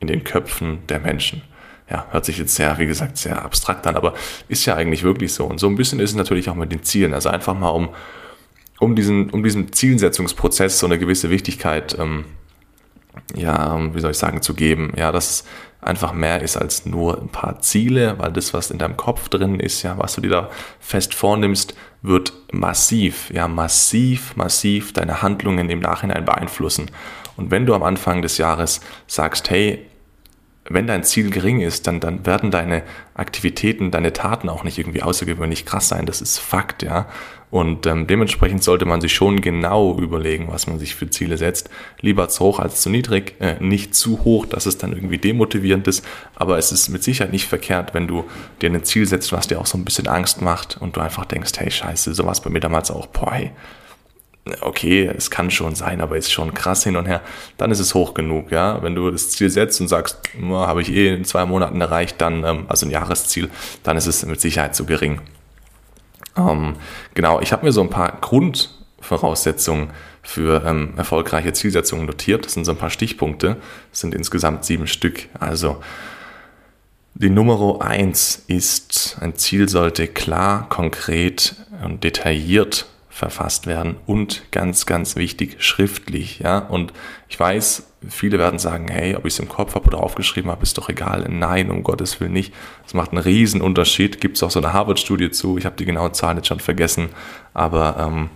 in 0.00 0.08
den 0.08 0.24
Köpfen 0.24 0.78
der 0.88 1.00
Menschen. 1.00 1.42
Ja, 1.88 2.06
hört 2.10 2.24
sich 2.24 2.38
jetzt 2.38 2.54
sehr, 2.54 2.78
wie 2.78 2.86
gesagt, 2.86 3.16
sehr 3.16 3.44
abstrakt 3.44 3.86
an, 3.86 3.96
aber 3.96 4.14
ist 4.48 4.66
ja 4.66 4.74
eigentlich 4.74 5.04
wirklich 5.04 5.32
so. 5.32 5.44
Und 5.44 5.58
so 5.58 5.68
ein 5.68 5.76
bisschen 5.76 6.00
ist 6.00 6.10
es 6.10 6.16
natürlich 6.16 6.50
auch 6.50 6.54
mit 6.54 6.72
den 6.72 6.82
Zielen. 6.82 7.14
Also 7.14 7.28
einfach 7.28 7.56
mal 7.56 7.68
um, 7.68 7.90
um 8.80 8.96
diesen, 8.96 9.30
um 9.30 9.44
diesem 9.44 9.72
Zielsetzungsprozess 9.72 10.80
so 10.80 10.86
eine 10.86 10.98
gewisse 10.98 11.30
Wichtigkeit, 11.30 11.96
ähm, 11.98 12.24
ja, 13.34 13.78
wie 13.94 14.00
soll 14.00 14.12
ich 14.12 14.18
sagen, 14.18 14.42
zu 14.42 14.54
geben. 14.54 14.92
Ja, 14.96 15.12
dass 15.12 15.44
einfach 15.80 16.12
mehr 16.12 16.42
ist 16.42 16.56
als 16.56 16.84
nur 16.86 17.20
ein 17.20 17.28
paar 17.28 17.60
Ziele, 17.60 18.18
weil 18.18 18.32
das, 18.32 18.52
was 18.52 18.70
in 18.70 18.78
deinem 18.78 18.96
Kopf 18.96 19.28
drin 19.28 19.60
ist, 19.60 19.82
ja, 19.82 19.96
was 19.98 20.14
du 20.14 20.20
dir 20.20 20.30
da 20.30 20.50
fest 20.80 21.14
vornimmst, 21.14 21.74
wird 22.02 22.32
massiv, 22.52 23.30
ja, 23.32 23.48
massiv, 23.48 24.36
massiv 24.36 24.92
deine 24.92 25.22
Handlungen 25.22 25.70
im 25.70 25.80
Nachhinein 25.80 26.24
beeinflussen. 26.24 26.90
Und 27.36 27.50
wenn 27.50 27.66
du 27.66 27.74
am 27.74 27.82
Anfang 27.82 28.22
des 28.22 28.38
Jahres 28.38 28.80
sagst, 29.06 29.50
hey, 29.50 29.86
wenn 30.68 30.86
dein 30.86 31.04
Ziel 31.04 31.30
gering 31.30 31.60
ist, 31.60 31.86
dann, 31.86 32.00
dann 32.00 32.26
werden 32.26 32.50
deine 32.50 32.82
Aktivitäten, 33.14 33.90
deine 33.90 34.12
Taten 34.12 34.48
auch 34.48 34.64
nicht 34.64 34.78
irgendwie 34.78 35.02
außergewöhnlich 35.02 35.64
krass 35.64 35.88
sein. 35.88 36.06
Das 36.06 36.20
ist 36.20 36.38
Fakt, 36.38 36.82
ja. 36.82 37.06
Und 37.50 37.86
ähm, 37.86 38.06
dementsprechend 38.08 38.64
sollte 38.64 38.86
man 38.86 39.00
sich 39.00 39.14
schon 39.14 39.40
genau 39.40 39.96
überlegen, 39.98 40.48
was 40.50 40.66
man 40.66 40.78
sich 40.78 40.96
für 40.96 41.08
Ziele 41.08 41.38
setzt. 41.38 41.70
Lieber 42.00 42.28
zu 42.28 42.44
hoch 42.44 42.58
als 42.58 42.80
zu 42.80 42.90
niedrig, 42.90 43.36
äh, 43.40 43.56
nicht 43.60 43.94
zu 43.94 44.24
hoch, 44.24 44.46
dass 44.46 44.66
es 44.66 44.78
dann 44.78 44.92
irgendwie 44.92 45.18
demotivierend 45.18 45.86
ist. 45.86 46.04
Aber 46.34 46.58
es 46.58 46.72
ist 46.72 46.88
mit 46.88 47.04
Sicherheit 47.04 47.32
nicht 47.32 47.46
verkehrt, 47.46 47.94
wenn 47.94 48.08
du 48.08 48.24
dir 48.60 48.70
ein 48.70 48.84
Ziel 48.84 49.06
setzt, 49.06 49.32
was 49.32 49.46
dir 49.46 49.60
auch 49.60 49.66
so 49.66 49.78
ein 49.78 49.84
bisschen 49.84 50.08
Angst 50.08 50.42
macht 50.42 50.76
und 50.80 50.96
du 50.96 51.00
einfach 51.00 51.24
denkst, 51.24 51.52
hey 51.56 51.70
Scheiße, 51.70 52.14
sowas 52.14 52.40
bei 52.40 52.50
mir 52.50 52.60
damals 52.60 52.90
auch, 52.90 53.06
boah, 53.06 53.32
hey, 53.32 53.52
okay, 54.60 55.10
es 55.16 55.30
kann 55.30 55.50
schon 55.50 55.74
sein, 55.74 56.00
aber 56.00 56.16
ist 56.16 56.32
schon 56.32 56.54
krass 56.54 56.84
hin 56.84 56.96
und 56.96 57.06
her, 57.06 57.20
dann 57.56 57.70
ist 57.70 57.80
es 57.80 57.94
hoch 57.94 58.14
genug, 58.14 58.50
ja. 58.50 58.82
Wenn 58.82 58.94
du 58.94 59.10
das 59.10 59.30
Ziel 59.30 59.50
setzt 59.50 59.80
und 59.80 59.88
sagst, 59.88 60.18
habe 60.42 60.82
ich 60.82 60.90
eh 60.92 61.14
in 61.14 61.24
zwei 61.24 61.44
Monaten 61.46 61.80
erreicht, 61.80 62.20
dann, 62.20 62.44
ähm, 62.44 62.66
also 62.68 62.86
ein 62.86 62.90
Jahresziel, 62.90 63.50
dann 63.82 63.96
ist 63.96 64.06
es 64.06 64.24
mit 64.24 64.40
Sicherheit 64.40 64.76
zu 64.76 64.86
gering. 64.86 65.20
Ähm, 66.36 66.74
genau, 67.14 67.40
ich 67.40 67.52
habe 67.52 67.64
mir 67.64 67.72
so 67.72 67.80
ein 67.80 67.90
paar 67.90 68.18
Grundvoraussetzungen 68.20 69.90
für 70.22 70.64
ähm, 70.64 70.94
erfolgreiche 70.96 71.52
Zielsetzungen 71.52 72.06
notiert. 72.06 72.44
Das 72.44 72.54
sind 72.54 72.64
so 72.64 72.72
ein 72.72 72.78
paar 72.78 72.90
Stichpunkte, 72.90 73.56
das 73.90 74.00
sind 74.00 74.14
insgesamt 74.14 74.64
sieben 74.64 74.86
Stück. 74.86 75.28
Also 75.38 75.82
die 77.14 77.30
Nummer 77.30 77.78
eins 77.80 78.44
ist, 78.46 79.16
ein 79.20 79.36
Ziel 79.36 79.68
sollte 79.68 80.06
klar, 80.06 80.68
konkret 80.68 81.56
und 81.82 82.04
detailliert 82.04 82.86
verfasst 83.16 83.66
werden 83.66 83.96
und 84.04 84.42
ganz, 84.50 84.84
ganz 84.84 85.16
wichtig, 85.16 85.56
schriftlich. 85.64 86.40
Ja? 86.40 86.58
Und 86.58 86.92
ich 87.30 87.40
weiß, 87.40 87.90
viele 88.10 88.38
werden 88.38 88.58
sagen, 88.58 88.88
hey, 88.88 89.16
ob 89.16 89.24
ich 89.24 89.32
es 89.32 89.38
im 89.38 89.48
Kopf 89.48 89.74
habe 89.74 89.86
oder 89.86 90.02
aufgeschrieben 90.02 90.50
habe, 90.50 90.62
ist 90.62 90.76
doch 90.76 90.90
egal. 90.90 91.26
Nein, 91.30 91.70
um 91.70 91.82
Gottes 91.82 92.20
Willen 92.20 92.34
nicht. 92.34 92.52
Es 92.86 92.92
macht 92.92 93.12
einen 93.12 93.22
riesen 93.22 93.62
Unterschied. 93.62 94.20
Gibt 94.20 94.36
es 94.36 94.42
auch 94.42 94.50
so 94.50 94.60
eine 94.60 94.74
Harvard-Studie 94.74 95.30
zu. 95.30 95.56
Ich 95.56 95.64
habe 95.64 95.76
die 95.76 95.86
genauen 95.86 96.12
Zahlen 96.12 96.36
jetzt 96.36 96.48
schon 96.48 96.60
vergessen, 96.60 97.08
aber 97.54 97.96
ähm, 97.98 98.28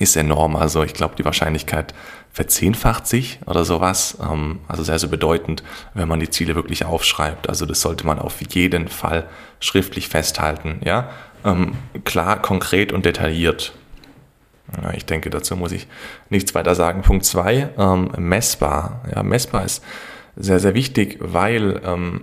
ist 0.00 0.16
enorm. 0.16 0.56
Also 0.56 0.82
ich 0.82 0.94
glaube, 0.94 1.14
die 1.16 1.24
Wahrscheinlichkeit 1.24 1.94
verzehnfacht 2.32 3.06
sich 3.06 3.38
oder 3.46 3.64
sowas. 3.64 4.18
Ähm, 4.20 4.58
also 4.66 4.82
sehr, 4.82 4.98
sehr 4.98 5.08
bedeutend, 5.08 5.62
wenn 5.94 6.08
man 6.08 6.18
die 6.18 6.30
Ziele 6.30 6.56
wirklich 6.56 6.84
aufschreibt. 6.84 7.48
Also 7.48 7.64
das 7.64 7.80
sollte 7.80 8.04
man 8.04 8.18
auf 8.18 8.40
jeden 8.52 8.88
Fall 8.88 9.28
schriftlich 9.60 10.08
festhalten. 10.08 10.80
Ja, 10.84 11.10
ähm, 11.44 11.74
klar, 12.02 12.42
konkret 12.42 12.92
und 12.92 13.04
detailliert. 13.04 13.72
Ja, 14.82 14.92
ich 14.92 15.04
denke, 15.04 15.30
dazu 15.30 15.56
muss 15.56 15.72
ich 15.72 15.86
nichts 16.30 16.54
weiter 16.54 16.74
sagen. 16.74 17.02
Punkt 17.02 17.24
zwei 17.24 17.68
ähm, 17.76 18.10
messbar. 18.16 19.02
Ja, 19.14 19.22
messbar 19.22 19.64
ist 19.64 19.82
sehr, 20.36 20.58
sehr 20.58 20.74
wichtig, 20.74 21.18
weil 21.20 21.80
ähm, 21.84 22.22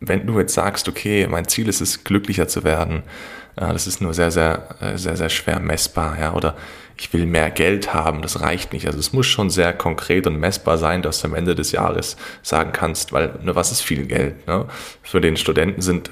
wenn 0.00 0.26
du 0.26 0.38
jetzt 0.38 0.54
sagst, 0.54 0.88
okay, 0.88 1.26
mein 1.28 1.48
Ziel 1.48 1.68
ist 1.68 1.80
es, 1.80 2.04
glücklicher 2.04 2.48
zu 2.48 2.64
werden, 2.64 3.02
äh, 3.56 3.72
das 3.72 3.86
ist 3.86 4.00
nur 4.00 4.14
sehr, 4.14 4.30
sehr, 4.30 4.76
äh, 4.80 4.96
sehr, 4.96 5.16
sehr 5.16 5.28
schwer 5.28 5.60
messbar, 5.60 6.18
ja, 6.18 6.32
oder 6.34 6.56
ich 6.98 7.12
will 7.12 7.26
mehr 7.26 7.50
Geld 7.50 7.92
haben, 7.92 8.22
das 8.22 8.40
reicht 8.40 8.72
nicht. 8.72 8.86
Also 8.86 8.98
es 8.98 9.12
muss 9.12 9.26
schon 9.26 9.50
sehr 9.50 9.72
konkret 9.74 10.26
und 10.26 10.38
messbar 10.38 10.78
sein, 10.78 11.02
dass 11.02 11.20
du 11.20 11.28
am 11.28 11.34
Ende 11.34 11.54
des 11.54 11.72
Jahres 11.72 12.16
sagen 12.42 12.72
kannst, 12.72 13.12
weil, 13.12 13.38
ne, 13.42 13.54
was 13.54 13.70
ist 13.70 13.82
viel 13.82 14.06
Geld? 14.06 14.46
Ne? 14.46 14.66
Für 15.02 15.20
den 15.20 15.36
Studenten 15.36 15.82
sind 15.82 16.10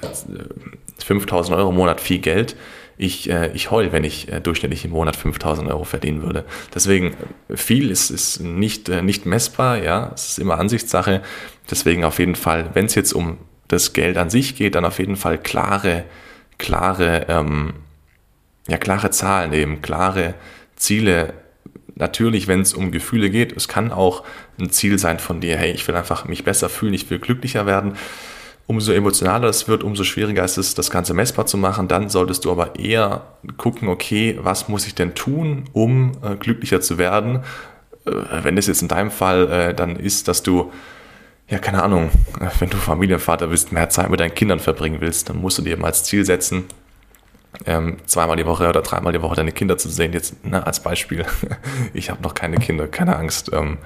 5000 1.03 1.55
äh, 1.55 1.59
Euro 1.59 1.69
im 1.69 1.75
Monat 1.75 2.01
viel 2.01 2.19
Geld 2.19 2.55
ich, 2.97 3.29
äh, 3.29 3.51
ich 3.53 3.71
heul, 3.71 3.91
wenn 3.91 4.03
ich 4.03 4.31
äh, 4.31 4.39
durchschnittlich 4.39 4.85
im 4.85 4.91
Monat 4.91 5.15
5000 5.15 5.69
Euro 5.69 5.83
verdienen 5.83 6.21
würde. 6.21 6.45
Deswegen, 6.73 7.15
viel 7.53 7.91
ist, 7.91 8.09
ist 8.09 8.39
nicht, 8.39 8.89
äh, 8.89 9.01
nicht 9.01 9.25
messbar, 9.25 9.77
ja, 9.83 10.11
es 10.13 10.29
ist 10.29 10.39
immer 10.39 10.57
Ansichtssache. 10.59 11.21
Deswegen 11.69 12.03
auf 12.03 12.19
jeden 12.19 12.35
Fall, 12.35 12.69
wenn 12.73 12.85
es 12.85 12.95
jetzt 12.95 13.13
um 13.13 13.37
das 13.67 13.93
Geld 13.93 14.17
an 14.17 14.29
sich 14.29 14.55
geht, 14.55 14.75
dann 14.75 14.85
auf 14.85 14.99
jeden 14.99 15.17
Fall 15.17 15.37
klare, 15.37 16.05
klare, 16.57 17.25
ähm, 17.27 17.73
ja, 18.67 18.77
klare 18.77 19.09
Zahlen 19.11 19.51
eben, 19.53 19.81
klare 19.81 20.35
Ziele. 20.75 21.33
Natürlich, 21.95 22.47
wenn 22.47 22.61
es 22.61 22.73
um 22.73 22.91
Gefühle 22.91 23.29
geht, 23.29 23.55
es 23.55 23.67
kann 23.67 23.91
auch 23.91 24.23
ein 24.59 24.69
Ziel 24.69 24.99
sein 24.99 25.19
von 25.19 25.41
dir, 25.41 25.57
hey, 25.57 25.71
ich 25.71 25.87
will 25.87 25.95
einfach 25.95 26.25
mich 26.25 26.43
besser 26.43 26.69
fühlen, 26.69 26.93
ich 26.93 27.09
will 27.09 27.19
glücklicher 27.19 27.65
werden 27.65 27.95
umso 28.67 28.91
emotionaler 28.91 29.49
es 29.49 29.67
wird, 29.67 29.83
umso 29.83 30.03
schwieriger 30.03 30.43
ist 30.43 30.57
es, 30.57 30.73
das 30.73 30.89
Ganze 30.89 31.13
messbar 31.13 31.45
zu 31.45 31.57
machen. 31.57 31.87
Dann 31.87 32.09
solltest 32.09 32.45
du 32.45 32.51
aber 32.51 32.79
eher 32.79 33.21
gucken, 33.57 33.87
okay, 33.89 34.39
was 34.41 34.67
muss 34.67 34.87
ich 34.87 34.95
denn 34.95 35.13
tun, 35.13 35.65
um 35.73 36.13
äh, 36.23 36.35
glücklicher 36.35 36.81
zu 36.81 36.97
werden? 36.97 37.43
Äh, 38.05 38.11
wenn 38.43 38.55
das 38.55 38.67
jetzt 38.67 38.81
in 38.81 38.87
deinem 38.87 39.11
Fall 39.11 39.51
äh, 39.51 39.73
dann 39.73 39.95
ist, 39.95 40.27
dass 40.27 40.41
du, 40.41 40.71
ja, 41.47 41.59
keine 41.59 41.83
Ahnung, 41.83 42.09
äh, 42.39 42.47
wenn 42.59 42.69
du 42.69 42.77
Familienvater 42.77 43.47
bist, 43.47 43.71
mehr 43.71 43.89
Zeit 43.89 44.09
mit 44.09 44.19
deinen 44.19 44.33
Kindern 44.33 44.59
verbringen 44.59 44.99
willst, 44.99 45.29
dann 45.29 45.37
musst 45.37 45.59
du 45.59 45.61
dir 45.61 45.73
eben 45.73 45.85
als 45.85 46.03
Ziel 46.03 46.25
setzen, 46.25 46.65
ähm, 47.65 47.97
zweimal 48.05 48.35
die 48.35 48.45
Woche 48.47 48.67
oder 48.67 48.81
dreimal 48.81 49.13
die 49.13 49.21
Woche 49.21 49.35
deine 49.35 49.51
Kinder 49.51 49.77
zu 49.77 49.89
sehen. 49.89 50.11
Jetzt 50.11 50.43
ne, 50.43 50.65
als 50.65 50.81
Beispiel, 50.81 51.23
ich 51.93 52.09
habe 52.09 52.21
noch 52.23 52.33
keine 52.33 52.57
Kinder, 52.57 52.87
keine 52.87 53.15
Angst. 53.15 53.51
Ähm, 53.53 53.77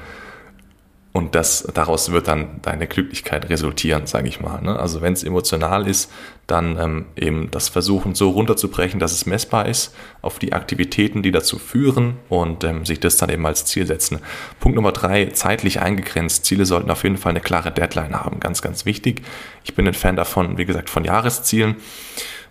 und 1.12 1.34
das, 1.34 1.68
daraus 1.74 2.12
wird 2.12 2.28
dann 2.28 2.62
deine 2.62 2.86
Glücklichkeit 2.86 3.50
resultieren, 3.50 4.06
sage 4.06 4.28
ich 4.28 4.42
mal. 4.42 4.62
Ne? 4.62 4.78
Also 4.78 5.02
wenn 5.02 5.14
es 5.14 5.24
emotional 5.24 5.88
ist, 5.88 6.12
dann 6.46 6.78
ähm, 6.78 7.06
eben 7.16 7.50
das 7.50 7.68
versuchen 7.68 8.14
so 8.14 8.30
runterzubrechen, 8.30 9.00
dass 9.00 9.12
es 9.12 9.26
messbar 9.26 9.68
ist 9.68 9.96
auf 10.22 10.38
die 10.38 10.54
Aktivitäten, 10.54 11.24
die 11.24 11.32
dazu 11.32 11.58
führen 11.58 12.18
und 12.30 12.64
ähm, 12.64 12.86
sich 12.86 13.00
das 13.00 13.18
dann 13.18 13.30
eben 13.30 13.46
als 13.48 13.66
Ziel 13.66 13.88
setzen. 13.88 14.20
Punkt 14.60 14.76
Nummer 14.76 14.92
drei, 14.92 15.26
zeitlich 15.28 15.80
eingegrenzt. 15.80 16.46
Ziele 16.46 16.66
sollten 16.66 16.92
auf 16.92 17.04
jeden 17.04 17.18
Fall 17.18 17.32
eine 17.32 17.42
klare 17.42 17.72
Deadline 17.72 18.14
haben, 18.14 18.40
ganz, 18.40 18.62
ganz 18.62 18.86
wichtig. 18.86 19.24
Ich 19.64 19.74
bin 19.74 19.88
ein 19.88 19.96
Fan 19.96 20.16
davon, 20.16 20.60
wie 20.60 20.66
gesagt, 20.66 20.92
von 20.92 21.06
Jahreszielen. 21.06 21.78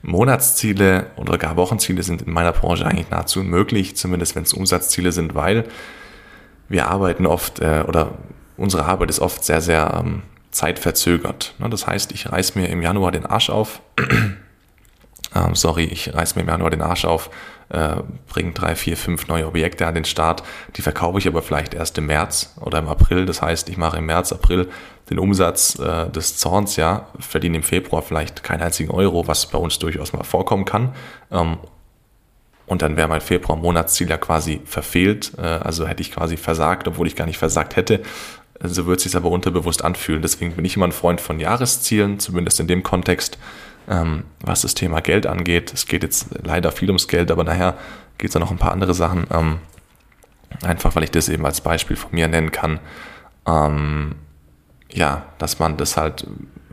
Monatsziele 0.03 1.07
oder 1.17 1.39
gar 1.39 1.57
Wochenziele 1.57 2.03
sind 2.03 2.23
in 2.23 2.33
meiner 2.33 2.53
Branche 2.53 2.87
eigentlich 2.87 3.11
nahezu 3.11 3.41
unmöglich, 3.41 3.97
zumindest 3.97 4.35
wenn 4.35 4.43
es 4.43 4.53
Umsatzziele 4.53 5.13
sind, 5.13 5.37
weil 5.37 5.65
wir 6.69 6.89
arbeiten 6.89 7.27
oft 7.27 7.61
äh, 7.61 7.85
oder 7.87 8.13
unsere 8.59 8.85
Arbeit 8.85 9.11
ist 9.11 9.21
oft 9.21 9.45
sehr, 9.45 9.61
sehr 9.61 9.95
ähm, 9.99 10.23
zeitverzögert. 10.51 11.55
Ne? 11.59 11.71
Das 11.71 11.87
heißt, 11.87 12.13
ich 12.13 12.31
reiß 12.31 12.55
mir 12.55 12.69
im 12.69 12.83
Januar 12.83 13.13
den 13.13 13.25
Arsch 13.25 13.51
auf. 13.51 13.81
ähm, 15.35 15.55
sorry, 15.55 15.85
ich 15.85 16.15
reiß 16.15 16.37
mir 16.37 16.43
im 16.43 16.49
Januar 16.49 16.71
den 16.71 16.83
Arsch 16.83 17.05
auf, 17.05 17.31
äh, 17.71 17.97
bringe 18.29 18.53
drei, 18.53 18.75
vier, 18.75 18.97
fünf 18.97 19.29
neue 19.29 19.47
Objekte 19.47 19.87
an 19.87 19.95
den 19.95 20.05
Start. 20.05 20.43
Die 20.77 20.83
verkaufe 20.83 21.19
ich 21.19 21.29
aber 21.29 21.43
vielleicht 21.43 21.75
erst 21.75 21.97
im 21.99 22.07
März 22.07 22.55
oder 22.61 22.79
im 22.79 22.89
April. 22.89 23.27
Das 23.27 23.43
heißt, 23.43 23.69
ich 23.69 23.77
mache 23.77 23.99
im 23.99 24.07
März, 24.07 24.33
April 24.33 24.69
den 25.11 25.19
Umsatz 25.19 25.79
äh, 25.79 26.11
des 26.11 26.37
Zorns, 26.37 26.77
ja, 26.77 27.09
verdiene 27.19 27.59
im 27.59 27.63
Februar 27.63 28.03
vielleicht 28.03 28.43
keinen 28.43 28.63
einzigen 28.63 28.91
Euro, 28.91 29.27
was 29.27 29.47
bei 29.47 29.59
uns 29.59 29.79
durchaus 29.79 30.13
mal 30.13 30.25
vorkommen 30.25 30.65
kann. 30.65 30.95
Ähm, 31.31 31.59
und 32.67 32.83
dann 32.83 32.99
wäre 32.99 33.09
mein 33.09 33.23
Februar-Monatsziel 33.23 34.11
ja 34.11 34.19
quasi 34.19 34.61
verfehlt. 34.65 35.33
Äh, 35.39 35.43
also 35.43 35.87
hätte 35.87 36.03
ich 36.03 36.13
quasi 36.13 36.37
versagt, 36.37 36.87
obwohl 36.87 37.07
ich 37.07 37.17
gar 37.17 37.27
nicht 37.27 37.39
versagt 37.39 37.77
hätte. 37.77 38.03
So 38.61 38.87
wird 38.87 38.99
es 38.99 39.05
sich 39.05 39.17
aber 39.17 39.31
unterbewusst 39.31 39.85
anfühlen. 39.85 40.23
Deswegen 40.23 40.53
bin 40.53 40.65
ich 40.65 40.77
immer 40.77 40.87
ein 40.87 40.93
Freund 40.93 41.21
von 41.21 41.39
Jahreszielen, 41.39 42.19
zumindest 42.19 42.59
in 42.61 42.67
dem 42.67 42.83
Kontext, 42.83 43.39
ähm, 43.89 44.25
was 44.41 44.63
das 44.63 44.75
Thema 44.75 45.01
Geld 45.01 45.27
angeht. 45.27 45.73
Es 45.73 45.87
geht 45.87 46.03
jetzt 46.03 46.29
leider 46.43 46.73
viel 46.73 46.89
ums 46.89 47.09
Geld, 47.09 47.31
aber 47.31 47.45
nachher 47.45 47.79
geht 48.19 48.31
es 48.31 48.37
auch 48.37 48.41
noch 48.41 48.51
ein 48.51 48.59
paar 48.59 48.73
andere 48.73 48.95
Sachen. 48.95 49.27
Ähm, 49.31 49.59
einfach 50.63 50.97
weil 50.97 51.05
ich 51.05 51.11
das 51.11 51.29
eben 51.29 51.47
als 51.47 51.61
Beispiel 51.61 51.97
von 51.97 52.11
mir 52.13 52.27
nennen 52.27 52.51
kann. 52.51 52.81
Ähm, 53.47 54.17
ja, 54.91 55.27
dass 55.39 55.59
man 55.59 55.77
das 55.77 55.97
halt 55.97 56.27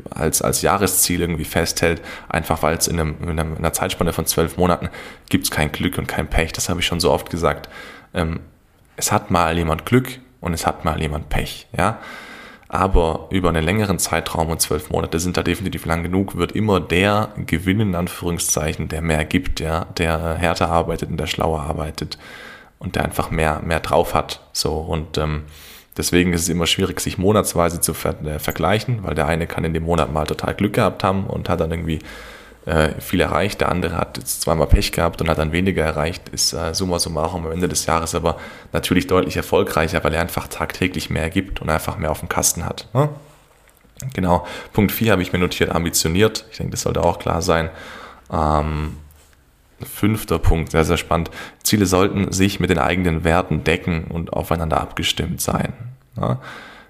als, 0.09 0.41
als 0.41 0.61
Jahresziel 0.61 1.21
irgendwie 1.21 1.45
festhält, 1.45 2.01
einfach 2.29 2.63
weil 2.63 2.77
es 2.77 2.87
in, 2.87 2.99
einem, 2.99 3.15
in 3.21 3.39
einer 3.39 3.73
Zeitspanne 3.73 4.13
von 4.13 4.25
zwölf 4.25 4.57
Monaten 4.57 4.89
gibt 5.29 5.45
es 5.45 5.51
kein 5.51 5.71
Glück 5.71 5.97
und 5.97 6.07
kein 6.07 6.27
Pech. 6.27 6.53
Das 6.53 6.69
habe 6.69 6.79
ich 6.79 6.85
schon 6.85 6.99
so 6.99 7.11
oft 7.11 7.29
gesagt. 7.29 7.69
Ähm, 8.13 8.39
es 8.97 9.11
hat 9.11 9.31
mal 9.31 9.57
jemand 9.57 9.85
Glück, 9.85 10.19
und 10.45 10.53
es 10.53 10.65
hat 10.65 10.85
mal 10.85 11.01
jemand 11.01 11.29
Pech, 11.29 11.67
ja. 11.77 11.99
Aber 12.67 13.27
über 13.29 13.49
einen 13.49 13.63
längeren 13.63 13.99
Zeitraum 13.99 14.49
und 14.49 14.59
zwölf 14.59 14.89
Monate 14.89 15.19
sind 15.19 15.37
da 15.37 15.43
definitiv 15.43 15.85
lang 15.85 16.03
genug, 16.03 16.35
wird 16.35 16.53
immer 16.53 16.79
der 16.79 17.29
gewinnen, 17.45 17.89
in 17.89 17.95
Anführungszeichen, 17.95 18.87
der 18.87 19.01
mehr 19.01 19.23
gibt, 19.23 19.59
ja, 19.59 19.85
der 19.97 20.35
härter 20.35 20.69
arbeitet 20.69 21.09
und 21.09 21.17
der 21.17 21.27
schlauer 21.27 21.61
arbeitet 21.61 22.17
und 22.79 22.95
der 22.95 23.05
einfach 23.05 23.31
mehr, 23.31 23.61
mehr 23.63 23.79
drauf 23.79 24.13
hat. 24.13 24.41
So 24.51 24.73
und 24.73 25.17
ähm, 25.17 25.43
deswegen 25.97 26.33
ist 26.33 26.41
es 26.41 26.49
immer 26.49 26.67
schwierig, 26.67 26.99
sich 26.99 27.17
monatsweise 27.17 27.81
zu 27.81 27.93
ver 27.93 28.19
äh, 28.25 28.39
vergleichen, 28.39 29.03
weil 29.03 29.15
der 29.15 29.27
eine 29.27 29.47
kann 29.47 29.63
in 29.63 29.73
dem 29.73 29.83
Monat 29.83 30.11
mal 30.11 30.25
total 30.25 30.53
Glück 30.55 30.73
gehabt 30.73 31.03
haben 31.03 31.25
und 31.25 31.49
hat 31.49 31.59
dann 31.61 31.71
irgendwie 31.71 31.99
äh, 32.65 32.99
viel 32.99 33.21
erreicht. 33.21 33.61
Der 33.61 33.69
andere 33.69 33.97
hat 33.97 34.17
jetzt 34.17 34.41
zweimal 34.41 34.67
Pech 34.67 34.91
gehabt 34.91 35.21
und 35.21 35.29
hat 35.29 35.37
dann 35.37 35.51
weniger 35.51 35.83
erreicht, 35.83 36.29
ist 36.29 36.53
äh, 36.53 36.73
summa 36.73 36.99
summarum 36.99 37.45
am 37.45 37.51
Ende 37.51 37.67
des 37.67 37.85
Jahres 37.85 38.15
aber 38.15 38.37
natürlich 38.73 39.07
deutlich 39.07 39.37
erfolgreicher, 39.37 40.03
weil 40.03 40.13
er 40.13 40.21
einfach 40.21 40.47
tagtäglich 40.47 41.09
mehr 41.09 41.29
gibt 41.29 41.61
und 41.61 41.69
einfach 41.69 41.97
mehr 41.97 42.11
auf 42.11 42.19
dem 42.19 42.29
Kasten 42.29 42.65
hat. 42.65 42.87
Ne? 42.93 43.09
Genau, 44.13 44.45
Punkt 44.73 44.91
4 44.91 45.11
habe 45.13 45.21
ich 45.21 45.31
mir 45.31 45.39
notiert, 45.39 45.69
ambitioniert. 45.69 46.45
Ich 46.51 46.57
denke, 46.57 46.71
das 46.71 46.81
sollte 46.81 47.03
auch 47.03 47.19
klar 47.19 47.41
sein. 47.41 47.69
Ähm, 48.31 48.97
fünfter 49.81 50.39
Punkt, 50.39 50.71
sehr, 50.71 50.85
sehr 50.85 50.97
spannend. 50.97 51.31
Ziele 51.63 51.85
sollten 51.85 52.31
sich 52.31 52.59
mit 52.59 52.69
den 52.69 52.79
eigenen 52.79 53.23
Werten 53.23 53.63
decken 53.63 54.05
und 54.05 54.33
aufeinander 54.33 54.81
abgestimmt 54.81 55.41
sein. 55.41 55.73
Ja? 56.17 56.41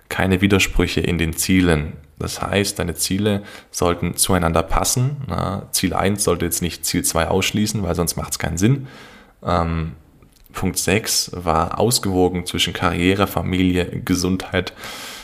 Keine 0.10 0.41
Widersprüche 0.41 1.01
in 1.01 1.17
den 1.17 1.34
Zielen. 1.34 1.94
Das 2.19 2.41
heißt, 2.41 2.79
deine 2.79 2.95
Ziele 2.95 3.43
sollten 3.72 4.15
zueinander 4.15 4.63
passen. 4.63 5.17
Ja? 5.29 5.63
Ziel 5.72 5.93
1 5.93 6.24
sollte 6.24 6.45
jetzt 6.45 6.62
nicht 6.62 6.86
Ziel 6.86 7.03
2 7.03 7.27
ausschließen, 7.27 7.84
weil 7.84 7.95
sonst 7.95 8.15
macht 8.15 8.31
es 8.31 8.39
keinen 8.39 8.57
Sinn. 8.57 8.88
Ähm, 9.43 9.93
Punkt 10.53 10.77
6 10.77 11.31
war 11.36 11.79
ausgewogen 11.79 12.45
zwischen 12.45 12.74
Karriere, 12.74 13.27
Familie, 13.27 14.01
Gesundheit, 14.03 14.74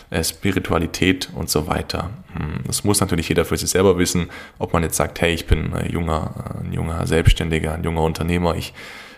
äh, 0.09 0.23
Spiritualität 0.23 1.29
und 1.33 1.49
so 1.49 1.67
weiter. 1.67 2.11
Hm, 2.33 2.63
das 2.67 2.83
muss 2.83 2.99
natürlich 2.99 3.29
jeder 3.29 3.45
für 3.45 3.57
sich 3.57 3.69
selber 3.69 3.97
wissen, 3.97 4.29
ob 4.59 4.73
man 4.73 4.83
jetzt 4.83 4.97
sagt, 4.97 5.21
hey, 5.21 5.33
ich 5.33 5.47
bin 5.47 5.73
ein 5.73 5.89
junger, 5.89 6.59
ein 6.61 6.73
junger 6.73 7.07
Selbstständiger, 7.07 7.73
ein 7.73 7.83
junger 7.83 8.03
Unternehmer, 8.03 8.55
ich 8.55 8.73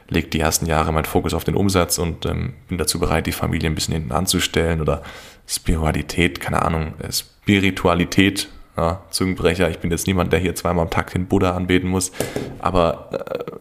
lege 0.07 0.27
die 0.27 0.39
ersten 0.39 0.67
Jahre 0.67 0.93
meinen 0.93 1.05
Fokus 1.05 1.33
auf 1.33 1.43
den 1.43 1.55
Umsatz 1.55 1.97
und 1.97 2.25
ähm, 2.25 2.53
bin 2.67 2.77
dazu 2.77 2.99
bereit, 2.99 3.25
die 3.25 3.31
Familie 3.31 3.69
ein 3.69 3.75
bisschen 3.75 3.95
hinten 3.95 4.11
anzustellen 4.11 4.81
oder 4.81 5.01
Spiritualität, 5.47 6.39
keine 6.39 6.61
Ahnung, 6.61 6.93
äh, 6.99 7.09
Spiritualität, 7.43 8.47
ja, 8.77 9.01
Zungenbrecher, 9.11 9.69
ich 9.69 9.79
bin 9.79 9.91
jetzt 9.91 10.07
niemand, 10.07 10.31
der 10.31 10.39
hier 10.39 10.55
zweimal 10.55 10.85
am 10.85 10.89
Tag 10.89 11.11
den 11.11 11.27
Buddha 11.27 11.51
anbeten 11.51 11.89
muss, 11.89 12.11
aber 12.59 13.09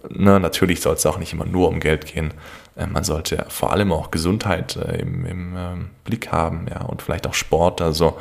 äh, 0.09 0.23
ne, 0.23 0.39
natürlich 0.39 0.81
soll 0.81 0.95
es 0.95 1.05
auch 1.05 1.19
nicht 1.19 1.33
immer 1.33 1.45
nur 1.45 1.69
um 1.69 1.81
Geld 1.81 2.07
gehen. 2.07 2.33
Äh, 2.77 2.87
man 2.87 3.03
sollte 3.03 3.45
vor 3.49 3.73
allem 3.73 3.91
auch 3.93 4.12
Gesundheit 4.12 4.77
äh, 4.77 5.01
im, 5.01 5.27
im 5.27 5.57
ähm, 5.57 5.91
Blick 6.05 6.31
haben, 6.31 6.67
ja, 6.71 6.83
und 6.83 7.03
vielleicht 7.03 7.27
auch 7.27 7.35
Sport, 7.35 7.81
also 7.81 8.17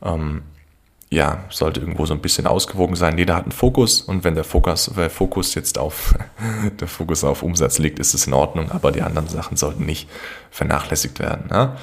ähm, 0.00 0.42
ja, 1.10 1.44
sollte 1.50 1.80
irgendwo 1.80 2.06
so 2.06 2.14
ein 2.14 2.20
bisschen 2.20 2.46
ausgewogen 2.46 2.94
sein. 2.94 3.18
Jeder 3.18 3.34
hat 3.34 3.44
einen 3.44 3.52
Fokus 3.52 4.00
und 4.00 4.22
wenn 4.22 4.36
der 4.36 4.44
Fokus, 4.44 4.92
der 4.96 5.10
Fokus 5.10 5.56
jetzt 5.56 5.76
auf 5.76 6.14
der 6.80 6.88
Fokus 6.88 7.24
auf 7.24 7.42
Umsatz 7.42 7.78
liegt, 7.78 7.98
ist 7.98 8.14
es 8.14 8.28
in 8.28 8.32
Ordnung, 8.32 8.70
aber 8.70 8.92
die 8.92 9.02
anderen 9.02 9.28
Sachen 9.28 9.56
sollten 9.56 9.86
nicht 9.86 10.08
vernachlässigt 10.52 11.18
werden. 11.18 11.48
Ja? 11.50 11.76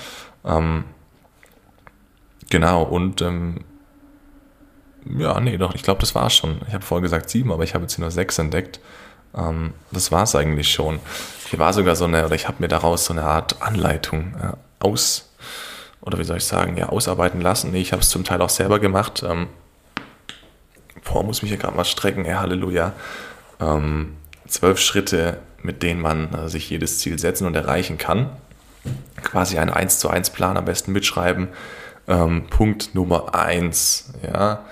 Ähm, 0.46 0.86
genau, 2.52 2.84
und 2.84 3.22
ähm, 3.22 3.62
ja, 5.18 5.40
nee, 5.40 5.58
doch, 5.58 5.74
ich 5.74 5.82
glaube, 5.82 6.00
das 6.02 6.14
war 6.14 6.30
schon. 6.30 6.62
Ich 6.68 6.74
habe 6.74 6.86
vorher 6.86 7.02
gesagt 7.02 7.30
sieben, 7.30 7.52
aber 7.52 7.64
ich 7.64 7.74
habe 7.74 7.84
jetzt 7.84 7.96
hier 7.96 8.04
nur 8.04 8.12
sechs 8.12 8.38
entdeckt. 8.38 8.80
Ähm, 9.36 9.74
das 9.92 10.12
war 10.12 10.24
es 10.24 10.36
eigentlich 10.36 10.72
schon. 10.72 11.00
Hier 11.50 11.58
war 11.58 11.74
sogar 11.74 11.96
so 11.96 12.06
eine, 12.06 12.26
oder 12.26 12.36
ich 12.36 12.48
habe 12.48 12.58
mir 12.60 12.68
daraus 12.68 13.06
so 13.06 13.14
eine 13.14 13.24
Art 13.24 13.62
Anleitung 13.62 14.36
äh, 14.40 14.86
aus, 14.86 15.34
oder 16.02 16.18
wie 16.20 16.24
soll 16.24 16.38
ich 16.38 16.46
sagen, 16.46 16.78
ja, 16.78 16.90
ausarbeiten 16.90 17.42
lassen. 17.42 17.72
Nee, 17.72 17.82
ich 17.82 17.94
habe 17.94 18.02
es 18.02 18.10
zum 18.10 18.24
Teil 18.24 18.42
auch 18.42 18.50
selber 18.50 18.80
gemacht. 18.80 19.24
Ähm, 19.28 19.48
boah, 21.04 21.24
muss 21.24 21.42
mich 21.42 21.50
hier 21.50 21.60
gerade 21.60 21.76
mal 21.76 21.86
strecken, 21.86 22.26
ey, 22.26 22.36
Halleluja. 22.36 22.94
Ähm, 23.60 24.18
zwölf 24.48 24.80
Schritte, 24.80 25.40
mit 25.62 25.84
denen 25.84 26.02
man 26.02 26.34
äh, 26.34 26.50
sich 26.50 26.70
jedes 26.70 27.00
Ziel 27.00 27.20
setzen 27.20 27.46
und 27.46 27.56
erreichen 27.56 27.98
kann. 27.98 28.30
Quasi 29.24 29.60
einen 29.60 29.70
1 29.70 30.00
zu 30.00 30.10
1 30.10 30.32
Plan 30.32 30.58
am 30.58 30.66
besten 30.66 30.92
mitschreiben. 30.92 31.50
Ähm, 32.12 32.48
Punkt 32.50 32.94
Nummer 32.94 33.34
1, 33.34 34.14
ja 34.24 34.66